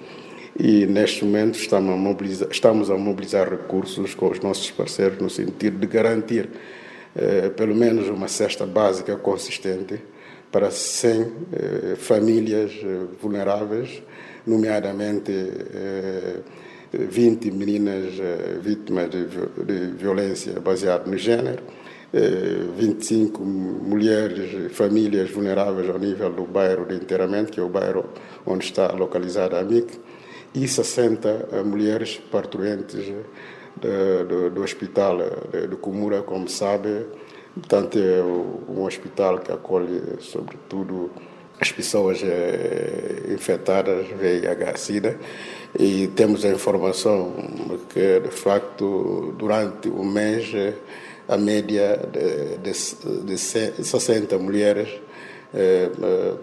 E 0.60 0.86
neste 0.86 1.26
momento 1.26 1.58
estamos 1.58 1.94
a 1.94 1.98
mobilizar, 1.98 2.48
estamos 2.52 2.92
a 2.92 2.96
mobilizar 2.96 3.50
recursos 3.50 4.14
com 4.14 4.30
os 4.30 4.40
nossos 4.40 4.70
parceiros 4.72 5.18
no 5.20 5.30
sentido 5.30 5.80
de 5.80 5.88
garantir 5.88 6.50
eh, 7.16 7.50
pelo 7.50 7.76
menos 7.76 8.08
uma 8.08 8.28
cesta 8.28 8.66
básica 8.66 9.16
consistente 9.16 10.00
para 10.52 10.70
100 10.70 11.22
eh, 11.22 11.96
famílias 11.98 12.72
eh, 12.72 13.06
vulneráveis 13.20 14.04
nomeadamente 14.46 15.32
20 16.92 17.48
eh, 17.48 17.52
meninas 17.52 18.20
eh, 18.20 18.60
vítimas 18.62 19.10
de, 19.10 19.88
violência 19.98 20.60
baseada 20.60 21.10
no 21.10 21.18
género, 21.18 21.64
25 22.78 23.42
eh, 23.42 23.46
mulheres, 23.46 24.72
famílias 24.72 25.32
vulneráveis 25.32 25.90
ao 25.90 25.98
nível 25.98 26.32
do 26.32 26.44
bairro 26.44 26.86
de 26.86 27.00
que 27.00 27.60
é 27.60 27.64
o 27.64 27.70
bairro 27.70 28.06
onde 28.46 28.66
está 28.66 28.92
localizada 28.92 29.60
a 29.60 29.64
MIC, 29.64 30.00
e 30.54 30.68
60 30.68 31.64
mulheres 31.64 32.22
parturientes 32.32 33.12
do, 33.76 34.50
do 34.50 34.62
hospital 34.62 35.18
de 35.70 35.76
Cumura, 35.78 36.22
como 36.22 36.48
sabe, 36.48 37.06
portanto 37.54 37.98
é 37.98 38.22
um 38.22 38.84
hospital 38.84 39.40
que 39.40 39.52
acolhe 39.52 40.02
sobretudo 40.20 41.12
as 41.60 41.72
pessoas 41.72 42.22
eh, 42.24 43.32
infectadas 43.32 44.08
VIH-Sida 44.08 45.18
e 45.80 46.08
temos 46.08 46.44
a 46.46 46.50
informação 46.50 47.34
que, 47.90 48.20
de 48.20 48.30
facto, 48.30 49.34
durante 49.38 49.88
o 49.88 50.04
mês, 50.04 50.52
a 51.28 51.38
média 51.38 52.00
de, 52.12 52.58
de, 52.58 53.24
de 53.24 53.38
60 53.38 54.38
mulheres 54.38 54.90
eh, 55.54 55.90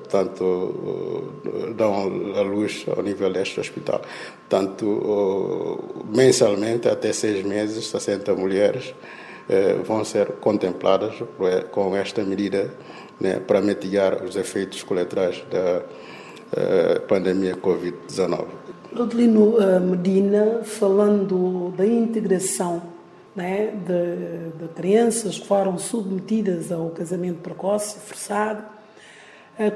tanto 0.09 1.33
dão 1.77 1.95
a 2.37 2.43
luz 2.43 2.85
ao 2.95 3.03
nível 3.03 3.33
deste 3.33 3.59
hospital. 3.59 4.01
Tanto 4.49 6.05
mensalmente, 6.15 6.89
até 6.89 7.13
seis 7.13 7.45
meses, 7.45 7.87
60 7.87 8.35
mulheres 8.35 8.95
eh, 9.49 9.77
vão 9.85 10.05
ser 10.05 10.27
contempladas 10.41 11.15
com 11.73 11.97
esta 11.97 12.23
medida 12.23 12.71
né, 13.21 13.39
para 13.39 13.61
mitigar 13.61 14.25
os 14.25 14.37
efeitos 14.37 14.83
colaterais 14.83 15.45
da 15.51 15.83
uh, 15.83 17.01
pandemia 17.07 17.55
Covid-19. 17.57 18.47
Rodelino 18.97 19.57
uh, 19.57 19.81
Medina, 19.81 20.63
falando 20.65 21.73
da 21.77 21.87
integração 21.87 22.83
né, 23.37 23.73
de, 23.87 24.67
de, 24.67 24.73
crianças 24.75 25.39
que 25.39 25.47
foram 25.47 25.79
submetidas 25.79 26.73
ao 26.73 26.91
casamento 26.91 27.41
precoce, 27.41 27.99
forçado, 28.01 28.65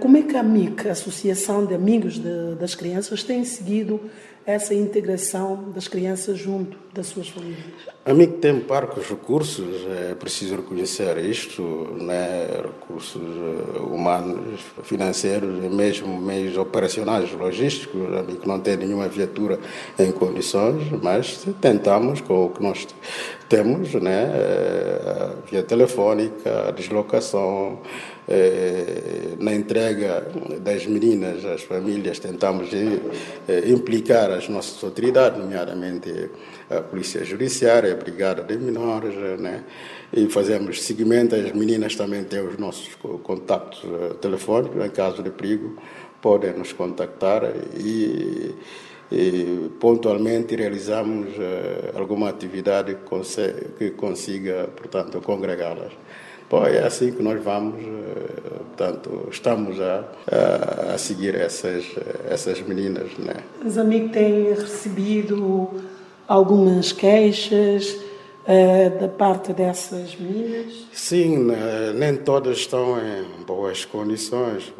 como 0.00 0.16
é 0.16 0.23
que 0.23 0.37
a 0.37 0.40
AMIC, 0.40 0.88
a 0.88 0.93
Associação 0.93 1.66
de 1.66 1.75
Amigos 1.75 2.19
de, 2.19 2.54
das 2.59 2.75
Crianças, 2.75 3.23
tem 3.23 3.45
seguido 3.45 4.00
essa 4.47 4.75
integração 4.75 5.71
das 5.75 5.88
crianças 5.88 6.38
junto 6.38 6.76
das 6.93 7.07
suas 7.07 7.28
famílias? 7.28 7.64
A 8.04 8.12
mim 8.12 8.26
tem 8.26 8.61
parcos 8.61 9.09
recursos, 9.09 9.87
é 10.11 10.14
preciso 10.14 10.57
reconhecer 10.57 11.16
isto, 11.19 11.62
né? 11.99 12.47
recursos 12.62 13.23
eh, 13.23 13.78
humanos, 13.81 14.61
financeiros 14.83 15.50
mesmo 15.73 16.21
meios 16.21 16.59
operacionais, 16.59 17.33
logísticos. 17.33 18.02
A 18.14 18.23
que 18.23 18.47
não 18.47 18.61
tem 18.61 18.76
nenhuma 18.76 19.09
viatura 19.09 19.59
em 19.99 20.12
condições, 20.12 20.90
mas 21.02 21.47
tentamos 21.62 22.21
com 22.21 22.45
o 22.45 22.50
que 22.50 22.62
nós 22.62 22.87
temos, 23.49 23.95
né? 23.95 24.31
Eh, 24.35 25.02
a 25.07 25.50
via 25.50 25.62
telefônica, 25.62 26.69
a 26.69 26.71
deslocação, 26.71 27.78
eh, 27.83 28.13
na 29.38 29.54
entrega 29.54 30.26
das 30.61 30.87
meninas 30.87 31.45
às 31.45 31.62
famílias, 31.62 32.19
tentamos 32.19 32.71
eh, 32.73 33.69
implicar 33.69 34.31
as 34.31 34.49
nossas 34.49 34.83
autoridades, 34.83 35.38
nomeadamente 35.38 36.31
a 36.71 36.81
Polícia 36.81 37.25
Judiciária, 37.25 37.93
a 37.93 37.97
Brigada 37.97 38.43
de 38.43 38.57
Menores, 38.57 39.14
né? 39.38 39.64
e 40.12 40.26
fazemos 40.31 40.83
seguimento. 40.83 41.35
As 41.35 41.52
meninas 41.52 41.95
também 41.97 42.25
têm 42.25 42.40
os 42.40 42.57
nossos 42.59 42.95
contatos 43.23 43.83
telefônicos, 44.21 44.83
em 44.85 44.90
caso 44.90 45.23
de 45.23 45.31
perigo, 45.31 45.76
podem 46.23 46.54
nos 46.54 46.73
contactar 46.73 47.43
e 47.76 48.54
e 49.12 49.71
pontualmente 49.78 50.57
realizamos 50.57 51.28
alguma 51.95 52.31
atividade 52.31 52.97
que 53.78 53.90
consiga, 53.90 54.69
portanto, 54.75 55.21
congregá-las. 55.21 55.93
Bom, 56.51 56.65
é 56.67 56.85
assim 56.85 57.13
que 57.13 57.23
nós 57.23 57.43
vamos, 57.43 57.83
uh, 57.83 58.65
portanto, 58.77 59.29
estamos 59.31 59.81
a, 59.81 60.05
a, 60.31 60.95
a, 60.95 60.99
seguir 60.99 61.35
essas, 61.35 61.85
essas 62.29 62.61
meninas. 62.61 63.17
Né? 63.19 63.35
Os 63.65 63.79
amigos 63.79 64.13
têm 64.13 64.53
recebido 64.53 65.71
algumas 66.29 66.93
queixas 66.93 67.97
uh, 68.47 69.01
da 69.01 69.09
parte 69.09 69.53
dessas 69.53 70.15
meninas? 70.17 70.87
Sim, 70.93 71.49
nem 71.95 72.17
todas 72.17 72.59
estão 72.59 72.99
em 72.99 73.45
boas 73.45 73.85
condições, 73.85 74.73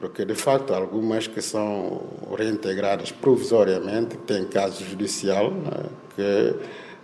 porque 0.00 0.24
de 0.24 0.34
facto 0.34 0.74
algumas 0.74 1.28
que 1.28 1.40
são 1.40 2.02
reintegradas 2.36 3.12
provisoriamente 3.12 4.16
têm 4.18 4.44
caso 4.44 4.84
judicial 4.84 5.52
né, 5.52 5.84
que 6.16 6.54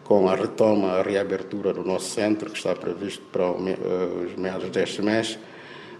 com 0.09 0.27
a 0.27 0.35
retoma, 0.35 0.93
a 0.93 1.03
reabertura 1.03 1.75
do 1.75 1.85
nosso 1.85 2.07
centro 2.07 2.49
que 2.51 2.57
está 2.57 2.75
previsto 2.75 3.23
para 3.31 3.53
os 3.53 4.35
meados 4.39 4.71
deste 4.71 5.03
mês, 5.03 5.39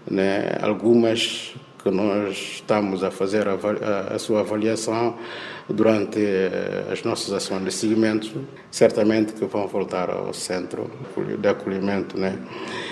né, 0.09 0.57
algumas 0.61 1.53
que 1.83 1.91
nós 1.91 2.35
estamos 2.55 3.03
a 3.03 3.11
fazer 3.11 3.47
a, 3.47 3.53
a, 3.53 4.15
a, 4.15 4.19
sua 4.19 4.41
avaliação 4.41 5.15
durante 5.69 6.19
eh, 6.19 6.89
as 6.91 7.03
nossas 7.03 7.31
ações 7.31 7.63
de 7.63 7.71
seguimento, 7.71 8.45
certamente 8.69 9.31
que 9.31 9.45
vão 9.45 9.65
voltar 9.65 10.09
ao 10.09 10.33
centro 10.33 10.91
de 11.39 11.47
acolhimento, 11.47 12.19
né? 12.19 12.37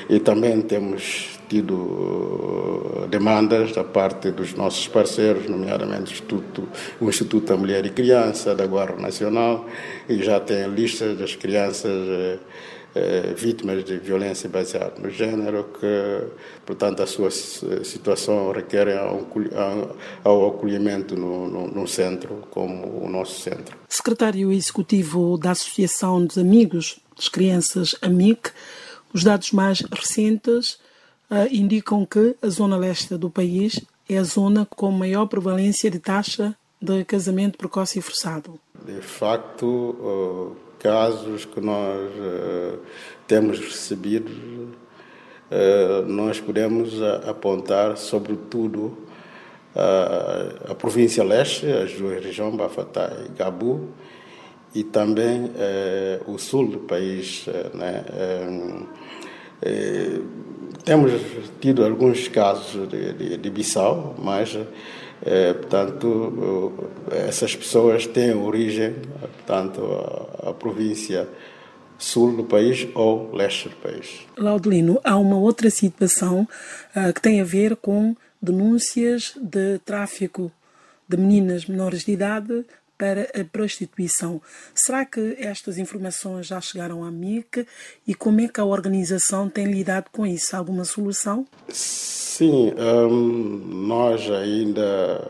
E 0.09 0.19
também 0.19 0.62
temos 0.62 1.37
tido 1.47 3.03
eh, 3.03 3.07
demandas 3.07 3.71
da 3.71 3.83
parte 3.83 4.31
dos 4.31 4.53
nossos 4.53 4.87
parceiros, 4.87 5.47
nomeadamente 5.47 6.11
o 6.11 6.13
Instituto, 6.13 6.67
o 6.99 7.09
Instituto 7.09 7.47
da 7.47 7.57
Mulher 7.57 7.85
e 7.85 7.89
Criança, 7.89 8.53
da 8.53 8.65
Guarda 8.65 9.01
Nacional, 9.01 9.65
e 10.07 10.21
já 10.21 10.39
tem 10.39 10.67
listas 10.67 11.17
das 11.17 11.35
crianças 11.35 11.91
eh, 11.91 12.39
eh, 12.95 13.33
vítimas 13.35 13.83
de 13.83 13.97
violência 13.97 14.49
baseada 14.49 14.93
no 14.99 15.09
género, 15.09 15.69
que, 15.79 16.23
portanto, 16.65 17.03
a 17.03 17.07
sua 17.07 17.31
situação 17.31 18.51
requer 18.51 18.87
ao 20.23 20.47
acolhimento 20.47 21.15
no 21.15 21.87
centro, 21.87 22.47
como 22.49 23.03
o 23.03 23.09
nosso 23.09 23.41
centro. 23.41 23.77
Secretário 23.87 24.51
Executivo 24.51 25.37
da 25.37 25.51
Associação 25.51 26.25
dos 26.25 26.37
Amigos 26.37 26.99
das 27.15 27.29
Crianças 27.29 27.95
AMIC, 28.01 28.51
os 29.13 29.23
dados 29.23 29.51
mais 29.51 29.81
recentes 29.81 30.79
indicam 31.51 32.05
que 32.05 32.36
a 32.41 32.48
zona 32.48 32.77
leste 32.77 33.17
do 33.17 33.29
país 33.29 33.81
é 34.10 34.17
a 34.17 34.24
zona 34.24 34.65
com 34.65 34.91
maior 34.91 35.25
prevalência 35.27 35.91
de 35.91 36.00
taxa 36.00 36.55
de 36.81 37.03
casamento 37.03 37.57
precoce 37.57 38.00
e 38.00 38.01
forçado. 38.01 38.60
De 38.86 39.01
facto, 39.01 39.65
uh 39.65 40.67
casos 40.79 41.46
que 41.46 41.60
nós 41.60 42.12
uh, 42.13 42.79
temos 43.27 43.60
recebido, 43.60 44.77
nós 46.07 46.41
podemos 46.41 47.01
apontar, 47.25 47.96
sobretudo, 47.96 48.98
a 50.69 50.75
província 50.75 51.24
leste, 51.24 51.65
as 51.65 51.93
duas 51.93 52.22
regiões, 52.22 52.53
Bafatá 52.55 53.10
e 53.25 53.29
Gabu, 53.29 53.88
e 54.75 54.84
também 54.84 55.46
uh, 55.46 56.31
o 56.31 56.38
sul 56.38 56.67
do 56.67 56.79
país. 56.79 57.46
Né? 57.74 58.03
Temos 60.88 61.12
tido 61.60 61.84
alguns 61.84 62.29
casos 62.29 62.88
de, 62.88 63.12
de, 63.12 63.38
de 63.38 63.50
Bissau, 63.50 64.15
mas 64.17 64.58
é, 65.22 65.51
portanto, 65.51 66.74
essas 67.12 67.53
pessoas 67.53 68.08
têm 68.08 68.34
origem, 68.34 68.96
portanto, 69.20 69.82
a, 69.84 70.51
a 70.51 70.53
província 70.53 71.27
sul 71.98 72.38
do 72.38 72.46
país 72.46 72.88
ou 72.96 73.36
leste 73.36 73.67
do 73.67 73.75
país. 73.75 74.22
Laudelino, 74.38 74.98
há 75.03 75.17
uma 75.17 75.38
outra 75.38 75.70
situação 75.70 76.48
uh, 76.96 77.13
que 77.13 77.22
tem 77.22 77.41
a 77.41 77.44
ver 77.44 77.75
com 77.75 78.15
denúncias 78.41 79.34
de 79.36 79.79
tráfico 79.79 80.50
de 81.06 81.17
meninas 81.17 81.65
menores 81.65 82.06
de 82.06 82.13
idade 82.13 82.63
para 82.97 83.23
a 83.39 83.43
prostituição. 83.43 84.41
Será 84.73 85.05
que 85.05 85.36
estas 85.39 85.77
informações 85.77 86.47
já 86.47 86.60
chegaram 86.60 87.03
à 87.03 87.12
MIC 87.12 87.67
e 88.07 88.15
como 88.15 88.41
é 88.41 88.47
que 88.47 88.60
a 88.60 88.65
organização 88.65 89.49
tem 89.49 89.65
lidado 89.65 90.10
com 90.12 90.25
isso? 90.25 90.55
Alguma 90.55 90.83
solução? 90.83 91.45
Sim, 91.69 92.73
um, 92.73 93.88
nós 93.88 94.29
ainda 94.29 95.21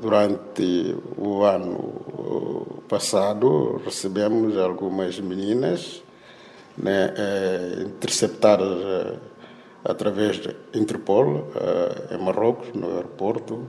durante 0.00 0.96
o 1.16 1.42
ano 1.42 2.84
passado 2.88 3.80
recebemos 3.84 4.56
algumas 4.56 5.18
meninas 5.18 6.02
né, 6.76 7.12
eh, 7.16 7.82
interceptadas 7.86 8.78
eh, 8.84 9.16
através 9.84 10.38
da 10.38 10.52
Interpol 10.74 11.48
eh, 11.54 12.14
em 12.14 12.18
Marrocos, 12.18 12.72
no 12.74 12.94
aeroporto, 12.96 13.66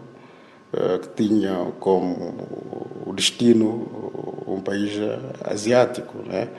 que 0.71 1.23
tinham 1.23 1.71
como 1.79 3.13
destino 3.15 4.43
um 4.47 4.61
país 4.61 4.91
asiático, 5.43 6.17
né? 6.25 6.49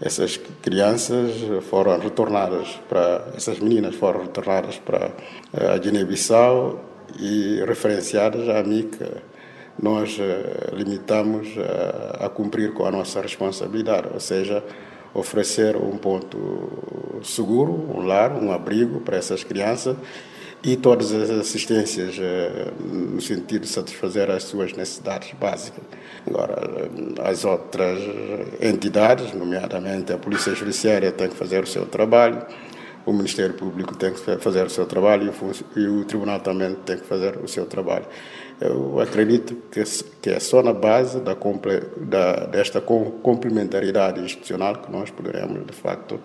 Essas 0.00 0.36
crianças 0.62 1.32
foram 1.68 1.98
retornadas 1.98 2.68
para 2.88 3.32
essas 3.36 3.58
meninas 3.58 3.96
foram 3.96 4.22
retornadas 4.22 4.78
para 4.78 5.10
eh, 5.52 5.74
a 5.74 5.76
Guiné-Bissau 5.76 6.84
e 7.18 7.60
referenciadas 7.66 8.48
à 8.48 8.62
MICA. 8.62 9.20
Nós 9.82 10.16
eh, 10.20 10.70
limitamos 10.72 11.48
a, 12.20 12.26
a 12.26 12.28
cumprir 12.28 12.72
com 12.74 12.84
a 12.84 12.92
nossa 12.92 13.20
responsabilidade, 13.20 14.06
ou 14.14 14.20
seja, 14.20 14.62
oferecer 15.12 15.74
um 15.76 15.96
ponto 15.96 17.20
seguro, 17.24 17.72
um 17.72 18.06
lar, 18.06 18.32
um 18.32 18.52
abrigo 18.52 19.00
para 19.00 19.16
essas 19.16 19.42
crianças 19.42 19.96
e 20.62 20.76
todas 20.76 21.12
as 21.12 21.30
assistências 21.30 22.16
eh, 22.18 22.72
no 22.80 23.20
sentido 23.20 23.62
de 23.62 23.68
satisfazer 23.68 24.30
as 24.30 24.44
suas 24.44 24.72
necessidades 24.72 25.32
básicas. 25.38 25.84
Agora, 26.26 26.56
eh, 26.60 27.28
as 27.28 27.44
outras 27.44 28.00
entidades, 28.60 29.32
nomeadamente 29.32 30.12
a 30.12 30.18
Polícia 30.18 30.54
Judiciária, 30.54 31.12
tem 31.12 31.28
que 31.28 31.36
fazer 31.36 31.62
o 31.62 31.66
seu 31.66 31.86
trabalho, 31.86 32.44
o 33.06 33.12
Ministério 33.12 33.54
Público 33.54 33.96
tem 33.96 34.12
que 34.12 34.36
fazer 34.38 34.66
o 34.66 34.70
seu 34.70 34.84
trabalho 34.84 35.32
e 35.74 35.86
o 35.86 36.04
Tribunal 36.04 36.40
também 36.40 36.74
tem 36.74 36.98
que 36.98 37.06
fazer 37.06 37.38
o 37.38 37.48
seu 37.48 37.64
trabalho. 37.64 38.04
Eu 38.60 39.00
acredito 39.00 39.56
que, 39.70 39.80
é 40.28 40.40
só 40.40 40.62
na 40.62 40.74
base 40.74 41.20
da, 41.20 42.46
desta 42.46 42.82
complementaridade 42.82 44.20
institucional 44.20 44.74
que 44.76 44.92
nós 44.92 45.10
poderemos, 45.10 45.64
de 45.64 45.72
facto, 45.72 46.20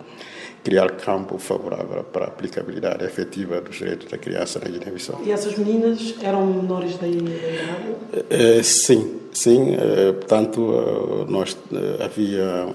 criar 0.64 0.90
campo 0.92 1.38
favorável 1.38 2.02
para 2.04 2.24
a 2.24 2.28
aplicabilidade 2.28 3.04
efetiva 3.04 3.60
dos 3.60 3.76
direitos 3.76 4.10
da 4.10 4.16
criança 4.16 4.58
na 4.58 4.70
Guiné-Bissau. 4.70 5.20
E 5.22 5.30
essas 5.30 5.56
meninas 5.58 6.14
eram 6.22 6.46
menores 6.46 6.96
da 6.96 7.06
idade? 7.06 7.94
É, 8.30 8.62
sim, 8.62 9.20
sim. 9.30 9.76
Portanto, 10.14 11.26
nós 11.28 11.56
havia 12.02 12.66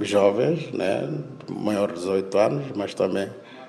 jovens, 0.00 0.72
né, 0.72 1.08
maiores 1.48 1.94
de 1.94 2.00
18 2.00 2.38
anos, 2.38 2.64
mas 2.74 2.92
também 2.92 3.28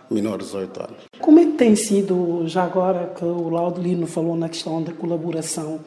menores 0.10 0.48
de 0.48 0.54
18 0.54 0.80
anos. 0.80 0.98
Como 1.20 1.40
é 1.40 1.46
que 1.46 1.52
tem 1.54 1.76
sido, 1.76 2.44
já 2.48 2.64
agora 2.64 3.14
que 3.16 3.24
o 3.24 3.50
Laudelino 3.50 4.08
falou 4.08 4.36
na 4.36 4.50
questão 4.50 4.82
da 4.82 4.92
colaboração 4.92 5.80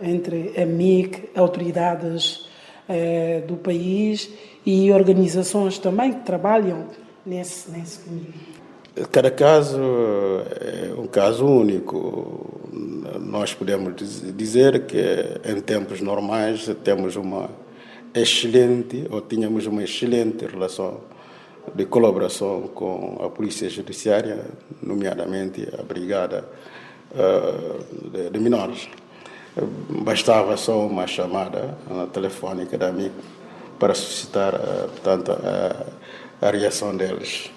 entre 0.00 0.54
a 0.56 0.64
MIC, 0.64 1.30
autoridades 1.34 2.48
eh, 2.88 3.42
do 3.46 3.56
país 3.56 4.30
e 4.64 4.92
organizações 4.92 5.78
também 5.78 6.12
que 6.12 6.24
trabalham 6.24 6.86
nesse, 7.24 7.70
nesse 7.70 8.00
caminho? 8.00 8.34
Cada 9.10 9.30
caso 9.30 9.80
é 10.60 10.92
um 10.98 11.06
caso 11.06 11.46
único. 11.46 12.60
Nós 13.20 13.54
podemos 13.54 13.94
dizer 14.36 14.86
que 14.86 15.40
em 15.44 15.60
tempos 15.60 16.00
normais 16.00 16.68
temos 16.82 17.16
uma 17.16 17.48
excelente, 18.12 19.06
ou 19.10 19.20
tínhamos 19.20 19.66
uma 19.66 19.84
excelente 19.84 20.44
relação 20.44 21.00
de 21.74 21.86
colaboração 21.86 22.68
com 22.74 23.18
a 23.24 23.30
Polícia 23.30 23.68
Judiciária, 23.70 24.44
nomeadamente 24.82 25.68
a 25.78 25.82
Brigada 25.82 26.44
de, 28.12 28.30
de 28.30 28.38
Menores. 28.40 28.88
Bastava 29.88 30.56
só 30.56 30.86
uma 30.86 31.06
chamada 31.06 31.76
telefónica 32.12 32.76
da 32.76 32.88
amigo 32.88 33.14
para 33.80 33.94
suscitar, 33.94 34.54
uh, 34.54 34.88
portanto, 34.90 35.32
a, 35.32 36.46
a 36.46 36.50
reação 36.50 36.94
deles. 36.94 37.50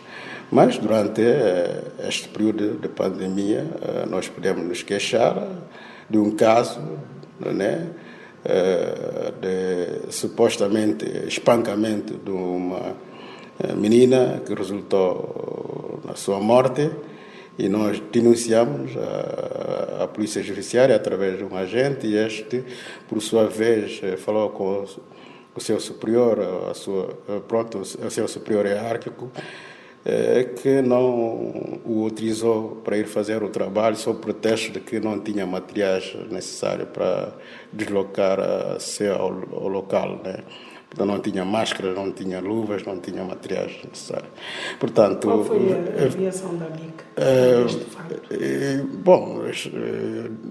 Mas 0.50 0.78
durante 0.78 1.22
uh, 1.22 2.08
este 2.08 2.30
período 2.30 2.80
de 2.80 2.88
pandemia, 2.88 3.66
nós 4.10 4.30
podemos 4.30 4.64
nos 4.66 4.82
queixar 4.82 5.36
de 6.10 6.18
um 6.18 6.32
caso, 6.32 6.80
né? 7.40 7.90
de 9.40 10.12
supostamente 10.12 11.06
espancamento 11.28 12.18
de 12.18 12.30
uma 12.30 12.94
menina 13.78 14.42
que 14.46 14.54
resultou 14.54 16.02
na 16.04 16.14
sua 16.16 16.42
morte 16.42 16.92
e 17.58 17.70
nós 17.70 18.02
denunciamos 18.12 18.92
a, 18.98 20.08
Polícia 20.08 20.44
Judiciária 20.44 20.96
através 20.96 21.38
de 21.38 21.44
um 21.44 21.56
agente 21.56 22.06
e 22.06 22.16
este, 22.16 22.64
por 23.08 23.22
sua 23.22 23.48
vez, 23.48 24.02
falou 24.18 24.50
com 24.50 24.86
o 25.56 25.62
seu 25.62 25.80
superior, 25.80 26.40
a 26.70 26.74
sua, 26.74 27.18
pronto, 27.48 27.80
o 27.80 27.86
seu 27.86 28.28
superior 28.28 28.66
hierárquico, 28.66 29.32
que 30.62 30.82
não 30.82 31.80
o 31.86 32.04
utilizou 32.06 32.82
para 32.84 32.98
ir 32.98 33.08
fazer 33.08 33.42
o 33.42 33.50
trabalho 33.50 33.96
sob 33.96 34.20
pretexto 34.20 34.72
de 34.74 34.80
que 34.82 35.00
não 35.00 35.20
tinha 35.20 35.46
materiais 35.46 36.14
necessários 36.30 36.90
para 36.90 37.34
deslocar-se 37.72 39.08
ao, 39.08 39.32
ao 39.54 39.68
local. 39.70 40.20
Né? 40.24 40.40
Então 40.94 41.08
não 41.08 41.20
tinha 41.20 41.44
máscaras, 41.44 41.96
não 41.96 42.12
tinha 42.12 42.40
luvas, 42.40 42.84
não 42.84 43.00
tinha 43.00 43.24
materiais 43.24 43.80
necessários. 43.84 44.30
Portanto, 44.80 45.28
Qual 45.28 45.44
foi 45.44 45.74
a 45.74 46.20
reação 46.20 46.56
da 46.56 46.70
MIC 46.70 47.04
facto? 47.90 48.30
Bom, 49.04 49.42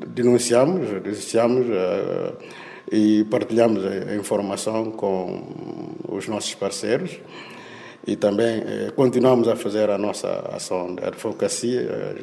denunciamos, 0.08 0.88
denunciamos 1.02 1.66
uh, 1.66 2.36
e 2.92 3.24
partilhamos 3.24 3.82
a 3.86 4.14
informação 4.14 4.90
com 4.90 5.42
os 6.08 6.28
nossos 6.28 6.54
parceiros 6.54 7.18
e 8.06 8.16
também 8.16 8.62
eh, 8.66 8.92
continuamos 8.94 9.48
a 9.48 9.56
fazer 9.56 9.88
a 9.88 9.96
nossa 9.96 10.28
ação 10.52 10.94
de 10.94 11.04
advocacia 11.04 11.80
eh, 11.80 12.16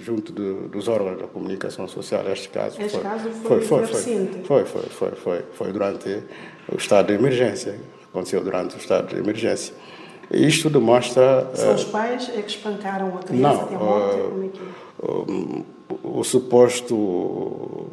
junto 0.00 0.32
do, 0.32 0.68
dos 0.68 0.88
órgãos 0.88 1.20
da 1.20 1.28
comunicação 1.28 1.86
social. 1.86 2.26
Este 2.32 2.48
caso, 2.48 2.80
este 2.80 2.94
foi, 2.94 3.02
caso 3.02 3.30
foi, 3.30 3.60
foi, 3.60 3.86
foi, 3.86 3.86
foi, 3.86 4.64
foi, 4.64 4.64
foi, 4.64 5.10
foi, 5.10 5.42
foi 5.52 5.72
durante 5.72 6.08
o 6.68 6.76
estado 6.76 7.08
de 7.08 7.12
emergência, 7.12 7.78
aconteceu 8.08 8.42
durante 8.42 8.74
o 8.74 8.78
estado 8.78 9.14
de 9.14 9.20
emergência. 9.20 9.74
Isto 10.32 10.70
demonstra... 10.70 11.48
São 11.54 11.74
os 11.74 11.84
pais 11.84 12.28
é 12.34 12.40
que 12.40 12.50
espancaram 12.50 13.18
a 13.18 13.22
criança 13.22 13.54
não, 13.54 13.62
até 13.62 13.74
a 13.74 13.78
morte? 13.78 14.22
Como 14.22 14.44
é 14.44 14.48
que 14.48 14.60
é? 14.60 16.02
O, 16.08 16.20
o 16.20 16.24
suposto 16.24 17.92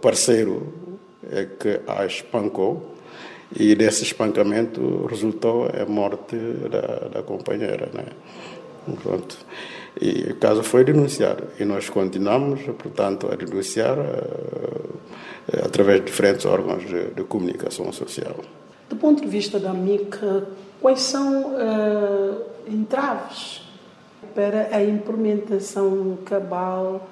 parceiro 0.00 0.79
que 1.58 1.80
a 1.86 2.06
espancou 2.06 2.96
e 3.54 3.74
desse 3.74 4.04
espancamento 4.04 5.06
resultou 5.06 5.66
a 5.66 5.84
morte 5.84 6.36
da, 6.36 7.08
da 7.08 7.22
companheira, 7.22 7.88
né? 7.92 8.06
Pronto. 9.02 9.36
E 10.00 10.30
o 10.30 10.36
caso 10.36 10.62
foi 10.62 10.84
denunciado 10.84 11.44
e 11.58 11.64
nós 11.64 11.88
continuamos, 11.88 12.62
portanto, 12.78 13.28
a 13.30 13.34
denunciar 13.34 13.98
uh, 13.98 15.64
através 15.64 16.00
de 16.00 16.06
diferentes 16.06 16.46
órgãos 16.46 16.86
de, 16.86 17.10
de, 17.10 17.24
comunicação 17.24 17.92
social. 17.92 18.36
Do 18.88 18.96
ponto 18.96 19.20
de 19.20 19.28
vista 19.28 19.58
da 19.58 19.72
MIC, 19.72 20.16
quais 20.80 21.02
são 21.02 21.54
uh, 21.54 22.42
entraves 22.68 23.62
para 24.34 24.68
a 24.72 24.82
implementação 24.82 26.18
cabal 26.24 27.08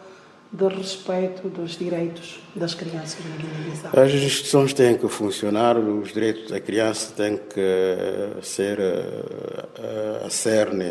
de 0.51 0.67
respeito 0.69 1.49
dos 1.49 1.77
direitos 1.77 2.41
das 2.55 2.75
crianças 2.75 3.19
na 3.25 3.37
Guiné-Bissau? 3.37 3.91
As 4.01 4.13
instituições 4.13 4.73
têm 4.73 4.97
que 4.97 5.09
funcionar, 5.09 5.79
os 5.79 6.13
direitos 6.13 6.51
da 6.51 6.59
criança 6.59 7.13
têm 7.15 7.37
que 7.37 8.43
ser 8.43 8.79
eh, 8.81 10.23
a 10.25 10.31
cerne 10.31 10.87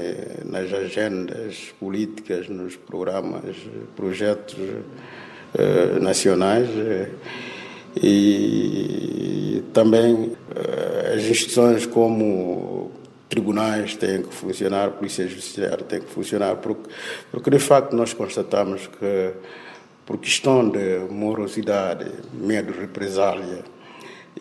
nas 0.46 0.72
agendas 0.72 1.74
políticas, 1.80 2.48
nos 2.48 2.76
programas, 2.76 3.56
projetos 3.96 4.56
eh, 5.58 6.00
nacionais 6.00 6.70
e 8.02 9.64
também 9.74 10.36
eh, 10.56 11.16
as 11.16 11.24
instituições 11.24 11.86
como 11.86 12.92
tribunais 13.30 13.96
têm 13.96 14.24
que 14.24 14.34
funcionar, 14.34 14.92
polícia 14.92 15.28
judiciária 15.28 15.84
tem 15.84 16.02
que 16.02 16.10
funcionar, 16.10 16.56
porque, 16.58 16.90
porque 17.32 17.50
de 17.50 17.60
facto 17.60 17.96
nós 17.96 18.14
constatamos 18.14 18.88
que, 18.88 19.34
por 20.06 20.18
questão 20.18 20.70
de 20.70 21.00
morosidade, 21.10 22.10
medo 22.34 22.72
de 22.72 22.80
represália 22.80 23.64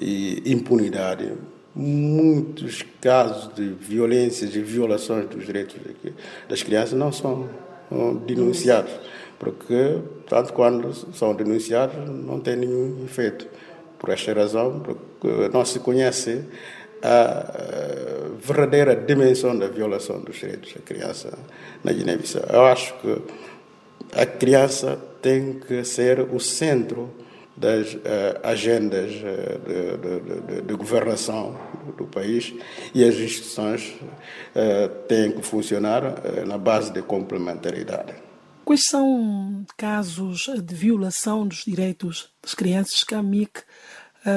e 0.00 0.42
impunidade, 0.46 1.32
muitos 1.74 2.84
casos 3.00 3.54
de 3.54 3.68
violências 3.68 4.54
e 4.54 4.62
violações 4.62 5.28
dos 5.28 5.44
direitos 5.44 5.76
das 6.48 6.62
crianças 6.62 6.98
não 6.98 7.12
são 7.12 7.48
denunciados, 8.24 8.92
porque, 9.38 9.98
tanto 10.28 10.52
quando 10.52 10.94
são 11.14 11.34
denunciados, 11.34 11.96
não 12.08 12.40
tem 12.40 12.56
nenhum 12.56 13.04
efeito. 13.04 13.46
Por 13.98 14.10
esta 14.10 14.32
razão, 14.32 14.80
porque 14.80 15.48
não 15.52 15.64
se 15.64 15.80
conhece 15.80 16.44
a 17.02 18.36
verdadeira 18.40 18.94
dimensão 18.96 19.58
da 19.58 19.68
violação 19.68 20.20
dos 20.20 20.36
direitos 20.36 20.72
da 20.72 20.80
criança 20.80 21.38
na 21.82 21.92
Guiné-Bissau. 21.92 22.44
Eu 22.50 22.64
acho 22.66 22.94
que 22.98 23.22
a 24.12 24.26
criança 24.26 24.98
tem 25.20 25.58
que 25.58 25.84
ser 25.84 26.20
o 26.20 26.38
centro 26.38 27.12
das 27.56 27.94
uh, 27.94 27.98
agendas 28.42 29.12
uh, 29.12 29.58
de, 29.66 30.58
de, 30.58 30.62
de, 30.62 30.74
governação 30.74 31.58
do, 31.96 32.06
país 32.06 32.52
e 32.94 33.02
as 33.02 33.14
instituições 33.14 33.94
uh, 34.54 34.88
têm 35.08 35.32
que 35.32 35.42
funcionar 35.42 36.02
na 36.46 36.58
base 36.58 36.92
de 36.92 37.00
complementaridade. 37.00 38.14
Quais 38.64 38.84
são 38.84 39.64
casos 39.76 40.50
de 40.62 40.74
violação 40.74 41.46
dos 41.46 41.64
direitos 41.64 42.30
das 42.42 42.52
crianças 42.52 43.04
que 43.04 43.14
a 43.14 43.22
MIC 43.22 43.62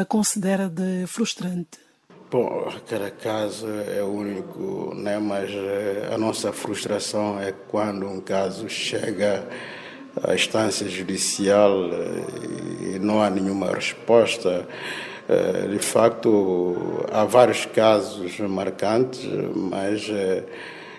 considera 0.08 0.70
de 0.70 1.08
frustrante? 1.08 1.89
Bom, 2.32 2.72
cada 2.88 3.10
caso 3.10 3.66
é 3.68 4.04
único, 4.04 4.94
né? 4.94 5.18
mas 5.18 5.50
eh, 5.50 6.10
a 6.14 6.18
nossa 6.18 6.54
frustração 6.54 7.42
é 7.42 7.52
quando 7.52 8.06
um 8.06 8.22
caso 8.22 8.70
chega 8.70 9.48
à 10.24 10.36
instância 10.36 10.88
judicial 10.88 11.90
eh, 11.92 12.96
e 12.96 13.00
não 13.00 13.20
há 13.20 13.32
nenhuma 13.32 13.72
resposta. 13.74 14.68
Eh, 15.28 15.70
de 15.72 15.80
facto, 15.80 17.04
há 17.12 17.26
vários 17.26 17.66
casos 17.66 18.40
marcantes, 18.42 19.28
mas 19.56 20.08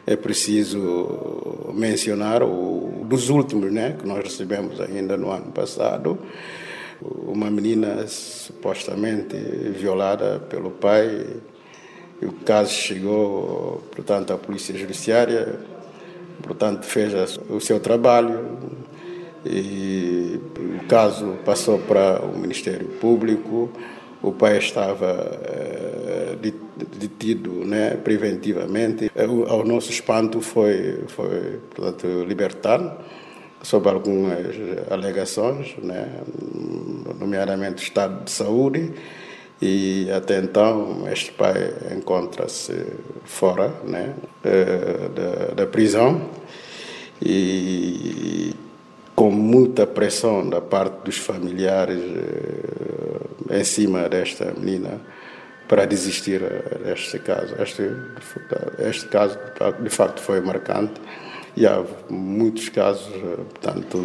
é 0.09 0.17
preciso 0.17 1.71
mencionar 1.73 2.43
o 2.43 3.05
dos 3.05 3.31
últimos, 3.31 3.73
né, 3.73 3.97
que 3.97 4.05
nós 4.05 4.25
recebemos 4.25 4.81
ainda 4.81 5.17
no 5.17 5.31
ano 5.31 5.53
passado 5.53 6.19
uma 7.03 7.51
menina 7.51 8.07
supostamente 8.07 9.37
violada 9.37 10.39
pelo 10.49 10.71
pai. 10.71 11.27
O 12.23 12.33
caso 12.45 12.73
chegou, 12.73 13.83
portanto, 13.95 14.33
à 14.33 14.39
Polícia 14.39 14.77
Judiciária, 14.77 15.59
portanto, 16.43 16.85
fez 16.85 17.39
o 17.49 17.61
seu 17.61 17.81
trabalho 17.81 18.59
e 19.45 20.39
o 20.59 20.87
caso 20.87 21.39
passou 21.45 21.79
para 21.79 22.21
o 22.23 22.37
Ministério 22.39 22.89
Público. 23.01 23.71
O 24.23 24.33
pai 24.33 24.59
estava 24.59 25.41
eh, 25.45 26.37
detido 26.99 27.65
né, 27.65 27.97
preventivamente. 27.97 29.11
Ao 29.49 29.65
nosso 29.65 29.91
espanto, 29.91 30.43
foi, 30.43 31.05
foi 31.09 31.59
portanto, 31.75 32.07
libertado 32.29 32.93
sob 33.63 33.89
algumas 33.89 34.57
alegações, 34.91 35.77
né, 35.83 36.07
nomeadamente 37.31 37.85
estado 37.85 38.25
de 38.25 38.31
saúde, 38.31 38.93
e 39.63 40.11
até 40.11 40.39
então 40.39 41.07
este 41.13 41.31
pai 41.33 41.73
encontra-se 41.97 42.75
fora 43.25 43.73
né, 43.85 44.15
eh, 44.43 45.09
da, 45.15 45.55
da 45.55 45.67
prisão 45.67 46.31
e 47.23 48.55
com 49.15 49.31
muita 49.31 49.87
pressão 49.87 50.49
da 50.49 50.63
parte 50.63 51.05
dos 51.05 51.19
familiares 51.19 52.01
eh, 52.01 53.59
em 53.59 53.65
cima 53.65 54.09
desta 54.09 54.53
menina 54.57 54.99
para 55.69 55.85
desistir 55.85 56.41
deste 56.83 57.19
caso. 57.19 57.55
Este, 57.63 57.83
este 58.79 59.07
caso, 59.09 59.39
de 59.79 59.91
facto, 59.91 60.21
foi 60.21 60.41
marcante 60.41 61.01
e 61.57 61.67
há 61.67 61.85
muitos 62.09 62.71
casos, 62.71 63.13
portanto, 63.13 63.99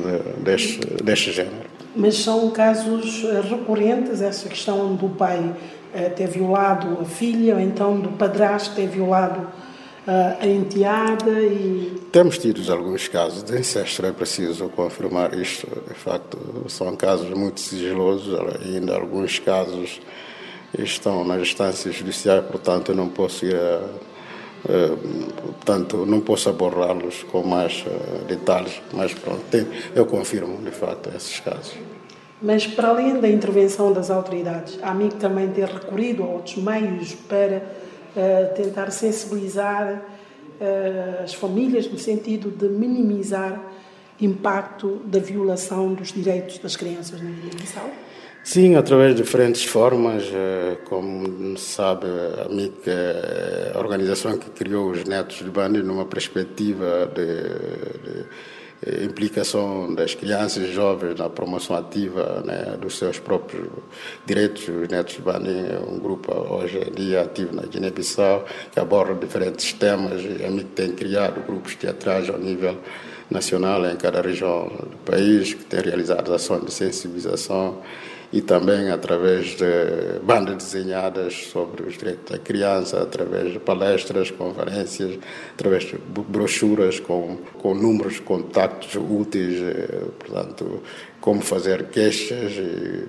deste, 0.44 0.86
deste 1.02 1.32
género. 1.32 1.75
Mas 1.96 2.18
são 2.18 2.50
casos 2.52 3.24
eh, 3.24 3.42
recorrentes, 3.42 4.22
essa 4.22 4.50
questão 4.50 4.96
do 4.96 5.10
pai 5.10 5.56
eh, 5.94 6.10
ter 6.10 6.28
violado 6.28 7.00
a 7.02 7.06
filha, 7.06 7.56
ou 7.56 7.62
então 7.62 8.00
do 8.00 8.10
padrasto 8.10 8.76
ter 8.76 8.88
violado 8.88 9.48
eh, 10.06 10.38
a 10.42 10.46
enteada 10.46 11.32
e... 11.32 12.02
Temos 12.12 12.38
tido 12.38 12.62
alguns 12.72 13.08
casos 13.08 13.44
de 13.44 13.58
incesto, 13.58 14.06
é 14.06 14.12
preciso 14.12 14.68
confirmar 14.70 15.34
isto. 15.34 15.68
De 15.88 15.94
facto, 15.94 16.38
são 16.68 16.96
casos 16.96 17.30
muito 17.30 17.60
sigilosos, 17.62 18.38
ainda 18.62 18.96
alguns 18.96 19.40
casos 19.40 20.02
estão 20.78 21.24
nas 21.24 21.42
instâncias 21.42 21.96
judiciais, 21.96 22.44
portanto 22.46 22.92
eu 22.92 22.96
não 22.96 23.08
posso 23.08 23.46
ir 23.46 23.56
a 23.56 23.82
portanto, 25.42 26.06
não 26.06 26.22
posso 26.22 26.50
abordá-los 26.50 27.24
com 27.24 27.44
mais 27.44 27.86
uh, 27.86 28.26
detalhes, 28.26 28.82
mas 28.94 29.14
pronto, 29.14 29.42
tem, 29.52 29.68
eu 29.94 30.06
confirmo, 30.06 30.58
de 30.58 30.72
fato, 30.72 31.10
esses 31.16 31.40
casos. 31.40 31.74
Mas, 32.42 32.68
para 32.68 32.90
além 32.90 33.20
da 33.20 33.30
intervenção 33.30 33.94
das 33.94 34.10
autoridades, 34.10 34.78
a 34.82 34.92
AMIC 34.92 35.16
também 35.16 35.50
ter 35.50 35.68
recorrido 35.68 36.24
a 36.24 36.28
outros 36.28 36.58
meios 36.58 37.14
para 37.28 37.64
uh, 38.16 38.56
tentar 38.56 38.92
sensibilizar 38.92 40.04
as 41.22 41.34
famílias 41.34 41.86
no 41.86 42.00
sentido 42.00 42.50
de 42.50 42.70
minimizar 42.70 43.62
impacto 44.22 45.02
da 45.04 45.20
violação 45.20 45.94
dos 45.94 46.14
direitos 46.14 46.60
das 46.60 46.78
crianças 46.78 47.22
na 47.22 47.30
Guiné-Bissau? 47.30 47.90
Sim, 48.46 48.76
através 48.76 49.16
de 49.16 49.24
diferentes 49.24 49.66
formas, 49.66 50.24
eh, 50.32 50.78
como 50.86 51.58
sabe, 51.58 52.06
a 52.46 52.48
MIC 52.48 52.88
a 53.74 53.80
organização 53.80 54.38
que 54.38 54.52
criou 54.52 54.92
os 54.92 55.04
Netos 55.04 55.38
de 55.38 55.50
Bandi 55.50 55.82
numa 55.82 56.06
perspectiva 56.06 57.12
de, 57.16 57.26
de 58.04 58.26
eh, 58.86 59.04
implicação 59.04 59.92
das 59.96 60.14
crianças 60.14 60.70
e 60.70 60.72
jovens 60.72 61.16
na 61.18 61.28
promoção 61.28 61.76
ativa 61.76 62.44
né, 62.46 62.78
dos 62.80 63.00
seus 63.00 63.18
próprios 63.18 63.68
direitos. 64.28 64.68
Os 64.68 64.90
Netos 64.90 65.16
de 65.16 65.22
Bani 65.24 65.50
é 65.50 65.80
um 65.80 65.98
grupo 65.98 66.32
hoje 66.32 66.78
em 66.78 66.92
dia 66.92 67.24
ativo 67.24 67.56
na 67.56 67.64
Guiné-Bissau 67.64 68.46
que 68.72 68.80
aborda 68.80 69.16
diferentes 69.16 69.74
temas. 69.74 70.22
A 70.24 70.52
MIC 70.52 70.70
tem 70.76 70.92
criado 70.92 71.44
grupos 71.48 71.74
teatrais 71.74 72.30
ao 72.30 72.38
nível 72.38 72.78
nacional 73.28 73.84
em 73.88 73.96
cada 73.96 74.22
região 74.22 74.68
do 74.68 74.98
país, 75.04 75.56
que 75.56 75.64
tem 75.64 75.82
realizado 75.82 76.32
ações 76.32 76.64
de 76.64 76.72
sensibilização 76.72 77.82
e 78.36 78.42
também 78.42 78.92
através 78.92 79.56
de 79.56 80.20
bandas 80.22 80.58
desenhadas 80.58 81.34
sobre 81.54 81.84
os 81.84 81.98
direitos 81.98 82.30
da 82.30 82.38
criança, 82.38 83.02
através 83.02 83.54
de 83.54 83.60
palestras, 83.60 84.30
conferências, 84.30 85.18
através 85.54 85.86
de 85.86 85.98
brochuras 86.28 87.00
com, 87.00 87.38
com 87.58 87.74
números 87.74 88.20
contactos 88.20 88.94
úteis, 88.96 89.62
eh, 89.62 90.04
portanto, 90.20 90.84
como 91.22 91.42
fazer 91.42 91.86
queixas 91.86 92.52
e 92.58 93.06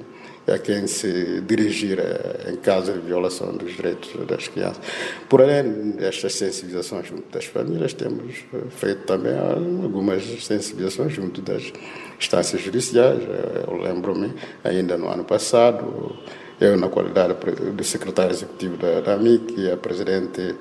a 0.47 0.59
quem 0.59 0.87
se 0.87 1.41
dirigir 1.41 1.99
eh, 1.99 2.53
em 2.53 2.57
caso 2.57 2.93
de 2.93 3.01
violação 3.01 3.57
dos 3.57 3.75
direitos 3.75 4.11
das 4.27 4.47
crianças. 4.47 4.81
Por 5.29 5.43
além 5.43 5.91
destas 5.91 6.35
sensibilizações 6.35 7.09
junto 7.09 7.29
das 7.33 7.47
famílias, 7.47 7.93
temos 7.93 8.45
eh, 8.55 8.59
feito 8.71 9.03
também 9.07 9.37
algumas 9.37 10.23
sensibilizações 10.45 11.13
junto 11.13 11.43
das 11.43 11.73
instâncias 12.19 12.61
judiciais. 12.61 13.23
Eh, 13.23 13.65
eu 13.67 13.77
lembro-me, 13.77 14.35
ainda 14.65 14.97
no 14.97 15.09
ano 15.09 15.25
passado, 15.25 16.17
eu, 16.61 16.77
na 16.77 16.89
qualidade 16.89 17.35
de 17.75 17.85
secretário 17.85 18.33
executivo 18.33 18.77
da, 18.77 19.01
da 19.01 19.15
AMIC 19.15 19.61
e 19.61 19.71
a 19.71 19.77
presidente 19.77 20.55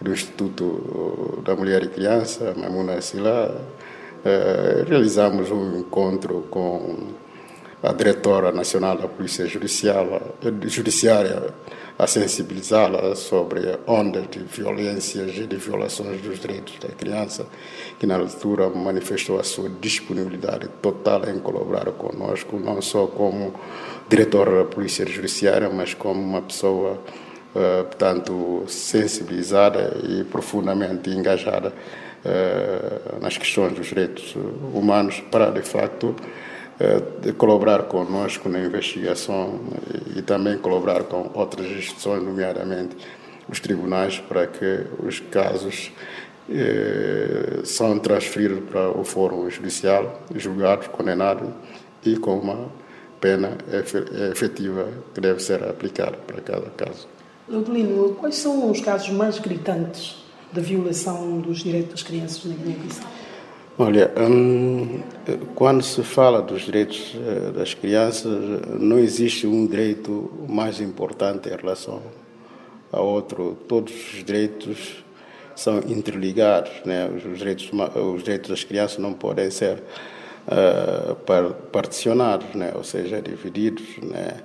do 0.00 0.12
Instituto 0.12 1.42
da 1.44 1.54
Mulher 1.54 1.84
e 1.84 1.88
Criança, 1.88 2.54
Mamuna 2.56 3.00
Sila, 3.00 3.60
realizamos 4.86 5.50
um 5.50 5.78
encontro 5.78 6.46
com 6.50 7.12
a 7.84 7.92
diretora 7.92 8.50
nacional 8.50 8.96
da 8.96 9.06
Polícia 9.06 9.46
Judicial, 9.46 10.36
Judiciária 10.66 11.52
a 11.96 12.06
sensibilizá-la 12.06 13.14
sobre 13.14 13.78
ondas 13.86 14.28
de 14.28 14.40
violências 14.40 15.36
e 15.36 15.46
de 15.46 15.56
violações 15.56 16.20
dos 16.20 16.40
direitos 16.40 16.76
da 16.78 16.88
criança, 16.88 17.46
que 18.00 18.06
na 18.06 18.16
altura 18.16 18.68
manifestou 18.68 19.38
a 19.38 19.44
sua 19.44 19.68
disponibilidade 19.68 20.68
total 20.82 21.28
em 21.28 21.38
colaborar 21.38 21.84
conosco, 21.92 22.58
não 22.58 22.82
só 22.82 23.06
como 23.06 23.54
diretora 24.08 24.64
da 24.64 24.64
Polícia 24.64 25.06
Judiciária, 25.06 25.70
mas 25.70 25.94
como 25.94 26.20
uma 26.20 26.42
pessoa, 26.42 26.94
uh, 27.54 27.84
portanto, 27.84 28.64
sensibilizada 28.66 29.96
e 30.02 30.24
profundamente 30.24 31.10
engajada 31.10 31.72
uh, 32.24 33.22
nas 33.22 33.38
questões 33.38 33.72
dos 33.72 33.86
direitos 33.86 34.34
humanos 34.74 35.22
para, 35.30 35.50
de 35.50 35.62
facto, 35.62 36.16
eh, 36.20 36.53
de 37.20 37.32
colaborar 37.32 37.84
conosco 37.84 38.48
na 38.48 38.58
investigação 38.60 39.60
e 40.16 40.22
também 40.22 40.58
colaborar 40.58 41.04
com 41.04 41.30
outras 41.34 41.66
instituições, 41.66 42.22
nomeadamente 42.22 42.96
os 43.48 43.60
tribunais, 43.60 44.18
para 44.18 44.46
que 44.46 44.86
os 44.98 45.20
casos 45.20 45.92
eh, 46.50 47.60
são 47.64 47.98
transferidos 47.98 48.68
para 48.68 48.90
o 48.90 49.04
Fórum 49.04 49.48
Judicial, 49.48 50.22
julgados, 50.34 50.88
condenados 50.88 51.48
e 52.04 52.16
com 52.16 52.38
uma 52.38 52.70
pena 53.20 53.56
efetiva 54.30 54.88
que 55.14 55.20
deve 55.20 55.40
ser 55.40 55.62
aplicada 55.64 56.16
para 56.26 56.40
cada 56.42 56.68
caso. 56.70 57.08
Doutor 57.48 58.16
quais 58.16 58.36
são 58.36 58.70
os 58.70 58.80
casos 58.80 59.10
mais 59.10 59.38
gritantes 59.38 60.22
da 60.52 60.60
violação 60.60 61.40
dos 61.40 61.60
direitos 61.60 61.90
das 61.90 62.02
crianças 62.02 62.44
na 62.44 62.54
Guiné-Bissau? 62.54 63.08
Olha, 63.76 64.12
hum, 64.16 65.00
quando 65.56 65.82
se 65.82 66.00
fala 66.04 66.40
dos 66.40 66.62
direitos 66.62 67.12
eh, 67.16 67.50
das 67.50 67.74
crianças, 67.74 68.32
não 68.78 69.00
existe 69.00 69.48
um 69.48 69.66
direito 69.66 70.30
mais 70.48 70.80
importante 70.80 71.48
em 71.48 71.56
relação 71.56 72.00
a 72.92 73.00
outro. 73.00 73.58
Todos 73.66 73.92
os 73.92 74.22
direitos 74.22 75.04
são 75.56 75.78
interligados, 75.88 76.70
né? 76.84 77.08
Os 77.08 77.36
direitos, 77.36 77.68
os 77.96 78.22
direitos 78.22 78.50
das 78.50 78.62
crianças 78.62 78.98
não 78.98 79.12
podem 79.12 79.50
ser 79.50 79.82
uh, 80.46 81.16
particionados, 81.72 82.54
né? 82.54 82.72
Ou 82.76 82.84
seja, 82.84 83.20
divididos, 83.20 83.98
né? 84.00 84.36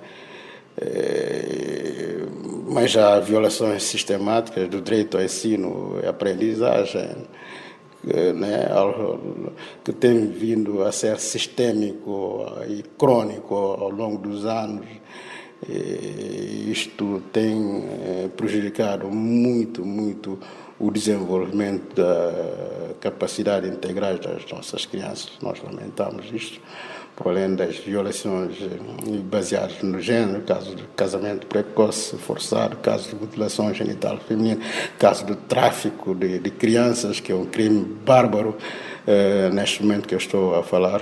É, 0.76 2.16
mas 2.68 2.96
há 2.96 3.20
violações 3.20 3.84
sistemáticas 3.84 4.68
do 4.68 4.80
direito 4.80 5.16
ao 5.16 5.22
ensino 5.22 6.00
e 6.02 6.06
aprendizagem 6.06 7.10
né, 8.04 8.68
que 9.84 9.92
tem 9.92 10.26
vindo 10.26 10.82
a 10.82 10.92
ser 10.92 11.18
sistêmico 11.18 12.46
e 12.68 12.82
crônico 12.98 13.54
ao 13.54 13.90
longo 13.90 14.18
dos 14.18 14.46
anos. 14.46 14.86
E 15.68 16.70
isto 16.70 17.22
tem 17.32 17.84
eh, 18.02 18.30
prejudicado 18.34 19.08
muito, 19.08 19.84
muito 19.84 20.38
o 20.78 20.90
desenvolvimento 20.90 21.94
da 21.94 22.94
capacidade 22.98 23.68
integral 23.68 24.16
das 24.16 24.50
nossas 24.50 24.86
crianças. 24.86 25.32
Nós 25.42 25.62
lamentamos 25.62 26.32
isto 26.32 26.58
por 27.22 27.32
além 27.32 27.54
das 27.54 27.76
violações 27.76 28.56
eh, 28.62 29.18
baseadas 29.24 29.82
no 29.82 30.00
género, 30.00 30.40
casos 30.40 30.74
de 30.74 30.82
casamento 30.96 31.46
precoce 31.46 32.16
forçado, 32.16 32.76
casos 32.78 33.10
de 33.10 33.14
mutilação 33.14 33.72
genital 33.74 34.18
feminina, 34.18 34.58
casos 34.98 35.26
de 35.26 35.36
tráfico 35.36 36.14
de, 36.14 36.38
de 36.38 36.50
crianças, 36.50 37.20
que 37.20 37.30
é 37.30 37.34
um 37.34 37.44
crime 37.44 37.84
bárbaro. 38.04 38.56
Uh, 39.00 39.52
neste 39.52 39.82
momento 39.82 40.06
que 40.06 40.14
eu 40.14 40.18
estou 40.18 40.54
a 40.54 40.62
falar, 40.62 41.00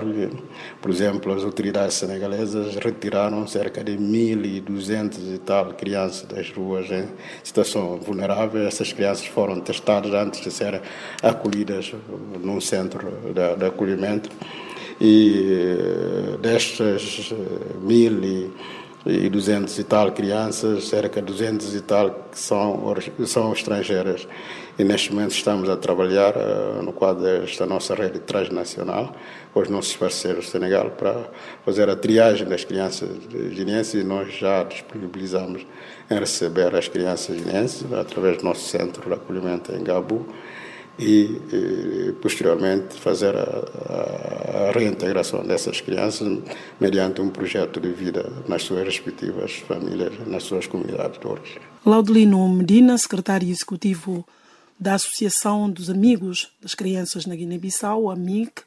por 0.81 0.91
exemplo, 0.91 1.35
as 1.35 1.43
autoridades 1.43 1.97
senegalesas 1.97 2.77
retiraram 2.77 3.45
cerca 3.47 3.83
de 3.83 3.99
1.200 3.99 5.35
e 5.35 5.39
tal 5.39 5.75
crianças 5.75 6.23
das 6.23 6.49
ruas 6.51 6.89
em 6.91 7.09
situação 7.43 7.99
vulnerável. 7.99 8.67
Essas 8.67 8.93
crianças 8.93 9.27
foram 9.27 9.61
testadas 9.61 10.15
antes 10.15 10.41
de 10.41 10.51
serem 10.51 10.81
acolhidas 11.23 11.93
num 12.41 12.61
centro 12.61 13.11
de, 13.35 13.57
de 13.57 13.67
acolhimento 13.67 14.31
e 15.01 16.35
eh, 16.35 16.39
destas 16.39 17.33
eh, 17.33 17.79
mil 17.81 18.53
e 19.07 19.29
duzentos 19.31 19.79
e 19.79 19.85
tal 19.85 20.13
crianças, 20.13 20.89
cerca 20.89 21.23
de 21.23 21.27
duzentos 21.27 21.75
e 21.75 21.81
tal 21.81 22.11
que 22.31 22.39
são, 22.39 22.95
são 23.27 23.53
estrangeiras. 23.53 24.27
E 24.79 24.85
neste 24.85 25.13
momento 25.13 25.33
estamos 25.33 25.69
a 25.69 25.77
trabalhar 25.77 26.35
uh, 26.37 26.83
no 26.83 26.93
quadro 26.93 27.23
desta 27.23 27.67
nossa 27.67 27.95
rede 27.95 28.19
transnacional 28.21 29.15
com 29.53 29.61
os 29.61 29.69
nossos 29.69 29.97
parceiros 29.97 30.47
do 30.47 30.51
Senegal 30.51 30.91
para 30.91 31.29
fazer 31.65 31.89
a 31.89 31.97
triagem 31.97 32.47
das 32.47 32.65
crianças 32.65 33.09
guineenses 33.29 33.95
e 33.95 34.05
nós 34.05 34.33
já 34.35 34.63
disponibilizamos 34.63 35.67
em 36.11 36.19
receber 36.19 36.77
as 36.77 36.87
crianças 36.87 37.37
guineenses 37.37 37.93
através 37.93 38.39
do 38.39 38.45
nosso 38.45 38.69
centro 38.69 39.09
de 39.09 39.15
acolhimento 39.15 39.73
em 39.73 39.83
Gabu 39.83 40.27
e, 40.99 41.41
e 41.53 42.13
posteriormente 42.21 42.99
fazer 42.99 43.35
a, 43.37 44.69
a, 44.69 44.73
reintegração 44.73 45.47
dessas 45.47 45.81
crianças 45.81 46.43
mediante 46.81 47.21
um 47.21 47.31
projeto 47.31 47.81
de 47.81 47.93
vida 47.93 48.33
nas 48.49 48.63
suas 48.63 48.85
respectivas 48.85 49.55
famílias, 49.57 50.13
nas 50.27 50.43
suas 50.43 50.67
comunidades 50.67 51.21
de 51.21 51.27
origem. 51.27 51.59
Laudelino 51.87 52.49
Medina, 52.49 52.99
secretário 52.99 53.49
executivo 53.49 54.27
da 54.79 54.95
Associação 54.95 55.71
dos 55.71 55.89
Amigos 55.89 56.51
das 56.61 56.75
Crianças 56.75 57.27
na 57.27 57.35
Guiné-Bissau, 57.35 58.11
AMIC, 58.11 58.63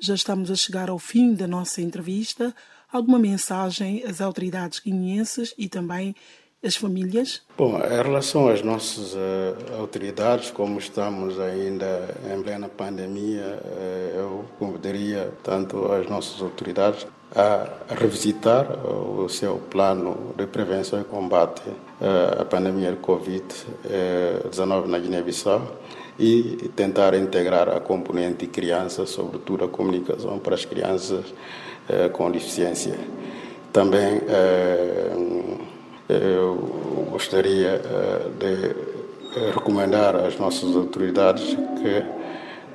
já 0.00 0.14
estamos 0.14 0.50
a 0.50 0.54
chegar 0.54 0.88
ao 0.90 0.98
fim 0.98 1.34
da 1.34 1.46
nossa 1.46 1.80
entrevista. 1.80 2.54
Alguma 2.90 3.18
mensagem 3.18 4.04
às 4.04 4.20
autoridades 4.20 4.78
guineenses 4.78 5.52
e 5.58 5.68
também 5.68 6.14
as 6.62 6.76
famílias? 6.76 7.42
Bom, 7.56 7.78
em 7.78 8.02
relação 8.02 8.48
às 8.48 8.62
nossas 8.62 9.14
uh, 9.14 9.78
autoridades, 9.78 10.50
como 10.50 10.78
estamos 10.78 11.38
ainda 11.38 12.14
em 12.32 12.42
plena 12.42 12.68
pandemia, 12.68 13.60
uh, 13.62 14.16
eu 14.16 14.44
convidaria 14.58 15.32
tanto 15.42 15.90
as 15.92 16.08
nossas 16.08 16.42
autoridades 16.42 17.06
a 17.34 17.68
revisitar 17.94 18.66
o 18.86 19.28
seu 19.28 19.58
plano 19.70 20.34
de 20.36 20.46
prevenção 20.46 20.98
e 20.98 21.04
combate 21.04 21.60
à 22.40 22.42
pandemia 22.46 22.92
de 22.92 22.96
Covid-19 22.96 24.86
na 24.86 24.98
Guiné-Bissau 24.98 25.60
e 26.18 26.70
tentar 26.74 27.12
integrar 27.12 27.68
a 27.68 27.80
componente 27.80 28.38
de 28.38 28.46
criança, 28.46 29.04
sobretudo 29.04 29.66
a 29.66 29.68
comunicação 29.68 30.38
para 30.38 30.54
as 30.54 30.64
crianças 30.64 31.26
com 32.14 32.30
deficiência. 32.30 32.98
Também 33.74 34.22
eu 36.08 37.08
gostaria 37.10 37.80
eh, 37.84 38.30
de 38.38 39.50
recomendar 39.50 40.16
às 40.16 40.38
nossas 40.38 40.74
autoridades 40.74 41.54
que 41.80 42.18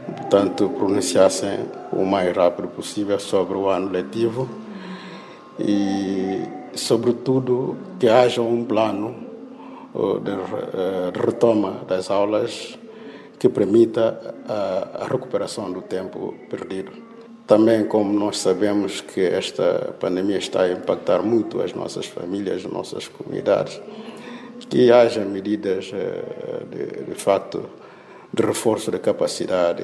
portanto, 0.06 0.70
pronunciassem 0.70 1.66
o 1.92 2.06
mais 2.06 2.36
rápido 2.36 2.68
possível 2.70 3.20
sobre 3.20 3.56
o 3.56 3.70
ano 3.70 3.90
letivo 3.90 4.50
e, 5.60 6.42
sobretudo, 6.76 7.78
que 8.00 8.08
haja 8.08 8.42
um 8.42 8.66
plano 8.66 9.16
de 10.24 11.20
retoma 11.20 11.82
das 11.88 12.10
aulas 12.10 12.78
que 13.38 13.48
permita 13.48 14.36
a 14.48 15.06
recuperação 15.06 15.72
do 15.72 15.82
tempo 15.82 16.34
perdido. 16.50 16.92
Também, 17.46 17.86
como 17.86 18.14
nós 18.18 18.38
sabemos 18.40 19.02
que 19.02 19.22
esta 19.22 19.94
pandemia 20.00 20.38
está 20.38 20.62
a 20.62 20.72
impactar 20.72 21.22
muito 21.22 21.62
as 21.62 21.74
nossas 21.74 22.06
famílias, 22.06 22.66
as 22.66 22.72
nossas 22.72 23.08
comunidades, 23.08 23.82
que 24.70 24.92
haja 24.92 25.26
medidas 25.26 25.92
de, 26.72 27.04
de 27.04 27.16
facto 27.16 27.70
de 28.34 28.44
reforço 28.44 28.90
da 28.90 28.98
capacidade 28.98 29.84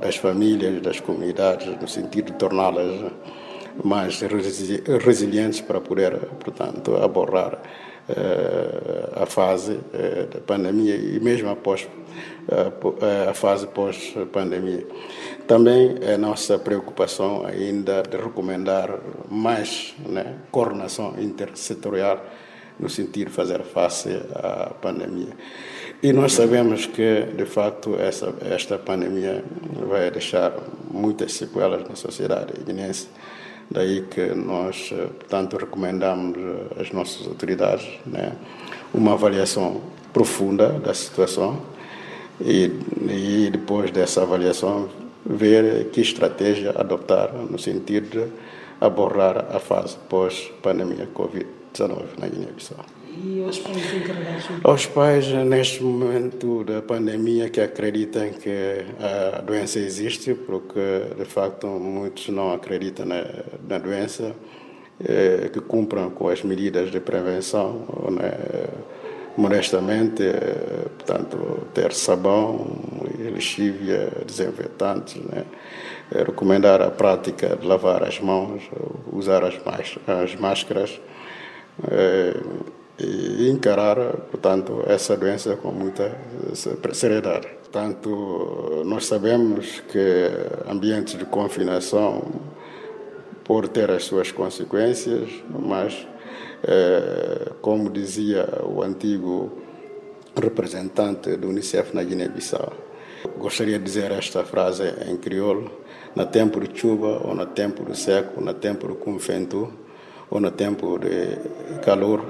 das 0.00 0.16
famílias, 0.16 0.80
das 0.80 1.00
comunidades, 1.00 1.66
no 1.80 1.88
sentido 1.88 2.32
de 2.32 2.38
torná-las 2.38 3.12
mais 3.84 4.20
resilientes 4.20 5.60
para 5.60 5.80
poder, 5.80 6.16
portanto, 6.40 6.96
abordar 6.96 7.60
a 9.14 9.26
fase 9.26 9.78
da 10.32 10.40
pandemia 10.40 10.96
e 10.96 11.20
mesmo 11.20 11.50
após 11.50 11.86
a 13.28 13.34
fase 13.34 13.66
pós-pandemia. 13.66 14.86
Também 15.46 15.96
é 16.00 16.16
nossa 16.16 16.58
preocupação 16.58 17.44
ainda 17.44 18.02
de 18.02 18.16
recomendar 18.16 18.98
mais 19.30 19.94
né, 20.06 20.36
coordenação 20.50 21.14
intersetorial 21.18 22.24
no 22.78 22.88
sentido 22.88 23.28
de 23.28 23.34
fazer 23.34 23.62
face 23.62 24.10
à 24.34 24.72
pandemia. 24.80 25.32
E 26.02 26.12
nós 26.12 26.32
sabemos 26.32 26.86
que, 26.86 27.22
de 27.36 27.44
facto, 27.44 27.96
essa, 27.98 28.32
esta 28.42 28.78
pandemia 28.78 29.42
vai 29.88 30.10
deixar 30.10 30.52
muitas 30.90 31.32
sequelas 31.32 31.88
na 31.88 31.96
sociedade. 31.96 32.52
Daí 33.70 34.02
que 34.02 34.34
nós, 34.34 34.92
portanto, 35.18 35.56
recomendamos 35.56 36.36
às 36.80 36.90
nossas 36.90 37.26
autoridades 37.26 37.86
né, 38.06 38.32
uma 38.94 39.12
avaliação 39.12 39.82
profunda 40.12 40.70
da 40.70 40.94
situação 40.94 41.60
e, 42.40 42.70
e 43.08 43.50
depois 43.50 43.90
dessa 43.90 44.22
avaliação 44.22 44.88
ver 45.24 45.90
que 45.90 46.00
estratégia 46.00 46.70
adotar 46.70 47.32
no 47.34 47.58
sentido 47.58 48.08
de 48.08 48.32
abordar 48.80 49.54
a 49.54 49.58
fase 49.58 49.96
pós-pandemia 50.08 51.08
Covid-19 51.14 52.18
na 52.18 52.28
Guiné-Bissau. 52.28 52.97
E 53.24 53.42
aos 53.44 53.58
pais 53.58 53.94
encarregados? 53.94 54.44
Aos 54.62 54.86
pais, 54.86 55.26
neste 55.28 55.82
momento 55.82 56.62
da 56.62 56.80
pandemia, 56.80 57.48
que 57.48 57.60
acreditam 57.60 58.30
que 58.30 58.84
a 59.00 59.40
doença 59.40 59.78
existe, 59.80 60.34
porque 60.34 61.14
de 61.16 61.24
facto 61.24 61.66
muitos 61.66 62.28
não 62.28 62.52
acreditam 62.52 63.06
na, 63.06 63.24
na 63.68 63.78
doença, 63.78 64.34
eh, 65.00 65.50
que 65.52 65.60
cumpram 65.60 66.10
com 66.10 66.28
as 66.28 66.42
medidas 66.42 66.90
de 66.90 67.00
prevenção, 67.00 67.86
né, 68.10 68.32
modestamente, 69.36 70.22
eh, 70.22 70.86
portanto, 70.96 71.66
ter 71.74 71.92
sabão, 71.92 72.66
lexívia, 73.18 74.10
desinfetantes, 74.26 75.16
né, 75.24 75.44
recomendar 76.10 76.82
a 76.82 76.90
prática 76.90 77.56
de 77.56 77.66
lavar 77.66 78.02
as 78.04 78.20
mãos, 78.20 78.62
usar 79.12 79.44
as, 79.44 79.54
as 80.06 80.34
máscaras. 80.36 81.00
Eh, 81.90 82.34
e 82.98 83.48
encarar, 83.48 83.96
portanto, 84.30 84.82
essa 84.86 85.16
doença 85.16 85.56
com 85.56 85.70
muita 85.70 86.16
seriedade. 86.92 87.46
Portanto, 87.58 88.82
nós 88.84 89.06
sabemos 89.06 89.80
que 89.88 90.30
ambientes 90.68 91.16
de 91.16 91.24
confinação 91.24 92.24
por 93.44 93.68
ter 93.68 93.90
as 93.90 94.04
suas 94.04 94.32
consequências, 94.32 95.30
mas, 95.48 96.06
eh, 96.64 97.52
como 97.62 97.88
dizia 97.90 98.46
o 98.64 98.82
antigo 98.82 99.52
representante 100.34 101.36
do 101.36 101.48
Unicef 101.48 101.94
na 101.94 102.02
Guiné-Bissau, 102.02 102.72
gostaria 103.38 103.78
de 103.78 103.84
dizer 103.84 104.10
esta 104.12 104.44
frase 104.44 104.84
em 105.08 105.16
crioulo, 105.16 105.70
no 106.14 106.26
tempo 106.26 106.60
de 106.60 106.78
chuva 106.78 107.20
ou 107.24 107.34
no 107.34 107.46
tempo 107.46 107.84
do 107.84 107.94
seco, 107.94 108.40
no 108.40 108.54
tempo 108.54 108.88
do 108.88 108.96
convento 108.96 109.72
ou 110.30 110.40
no 110.40 110.50
tempo 110.50 110.98
de 110.98 111.78
calor, 111.84 112.24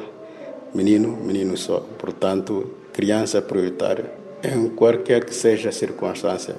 menino, 0.75 1.17
menino 1.17 1.57
só. 1.57 1.81
Portanto, 1.99 2.75
criança 2.93 3.41
prioritária 3.41 4.11
em 4.43 4.69
qualquer 4.71 5.25
que 5.25 5.35
seja 5.35 5.69
a 5.69 5.73
circunstância. 5.73 6.57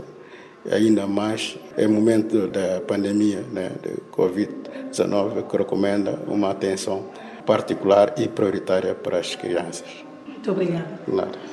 Ainda 0.69 1.07
mais 1.07 1.57
em 1.77 1.87
momento 1.87 2.47
da 2.47 2.81
pandemia 2.81 3.43
né, 3.51 3.71
de 3.81 3.95
Covid-19, 4.11 5.47
que 5.47 5.57
recomenda 5.57 6.19
uma 6.27 6.51
atenção 6.51 7.05
particular 7.45 8.13
e 8.17 8.27
prioritária 8.27 8.93
para 8.93 9.19
as 9.19 9.35
crianças. 9.35 9.87
Muito 10.27 10.51
obrigada. 10.51 10.99
Nada. 11.07 11.49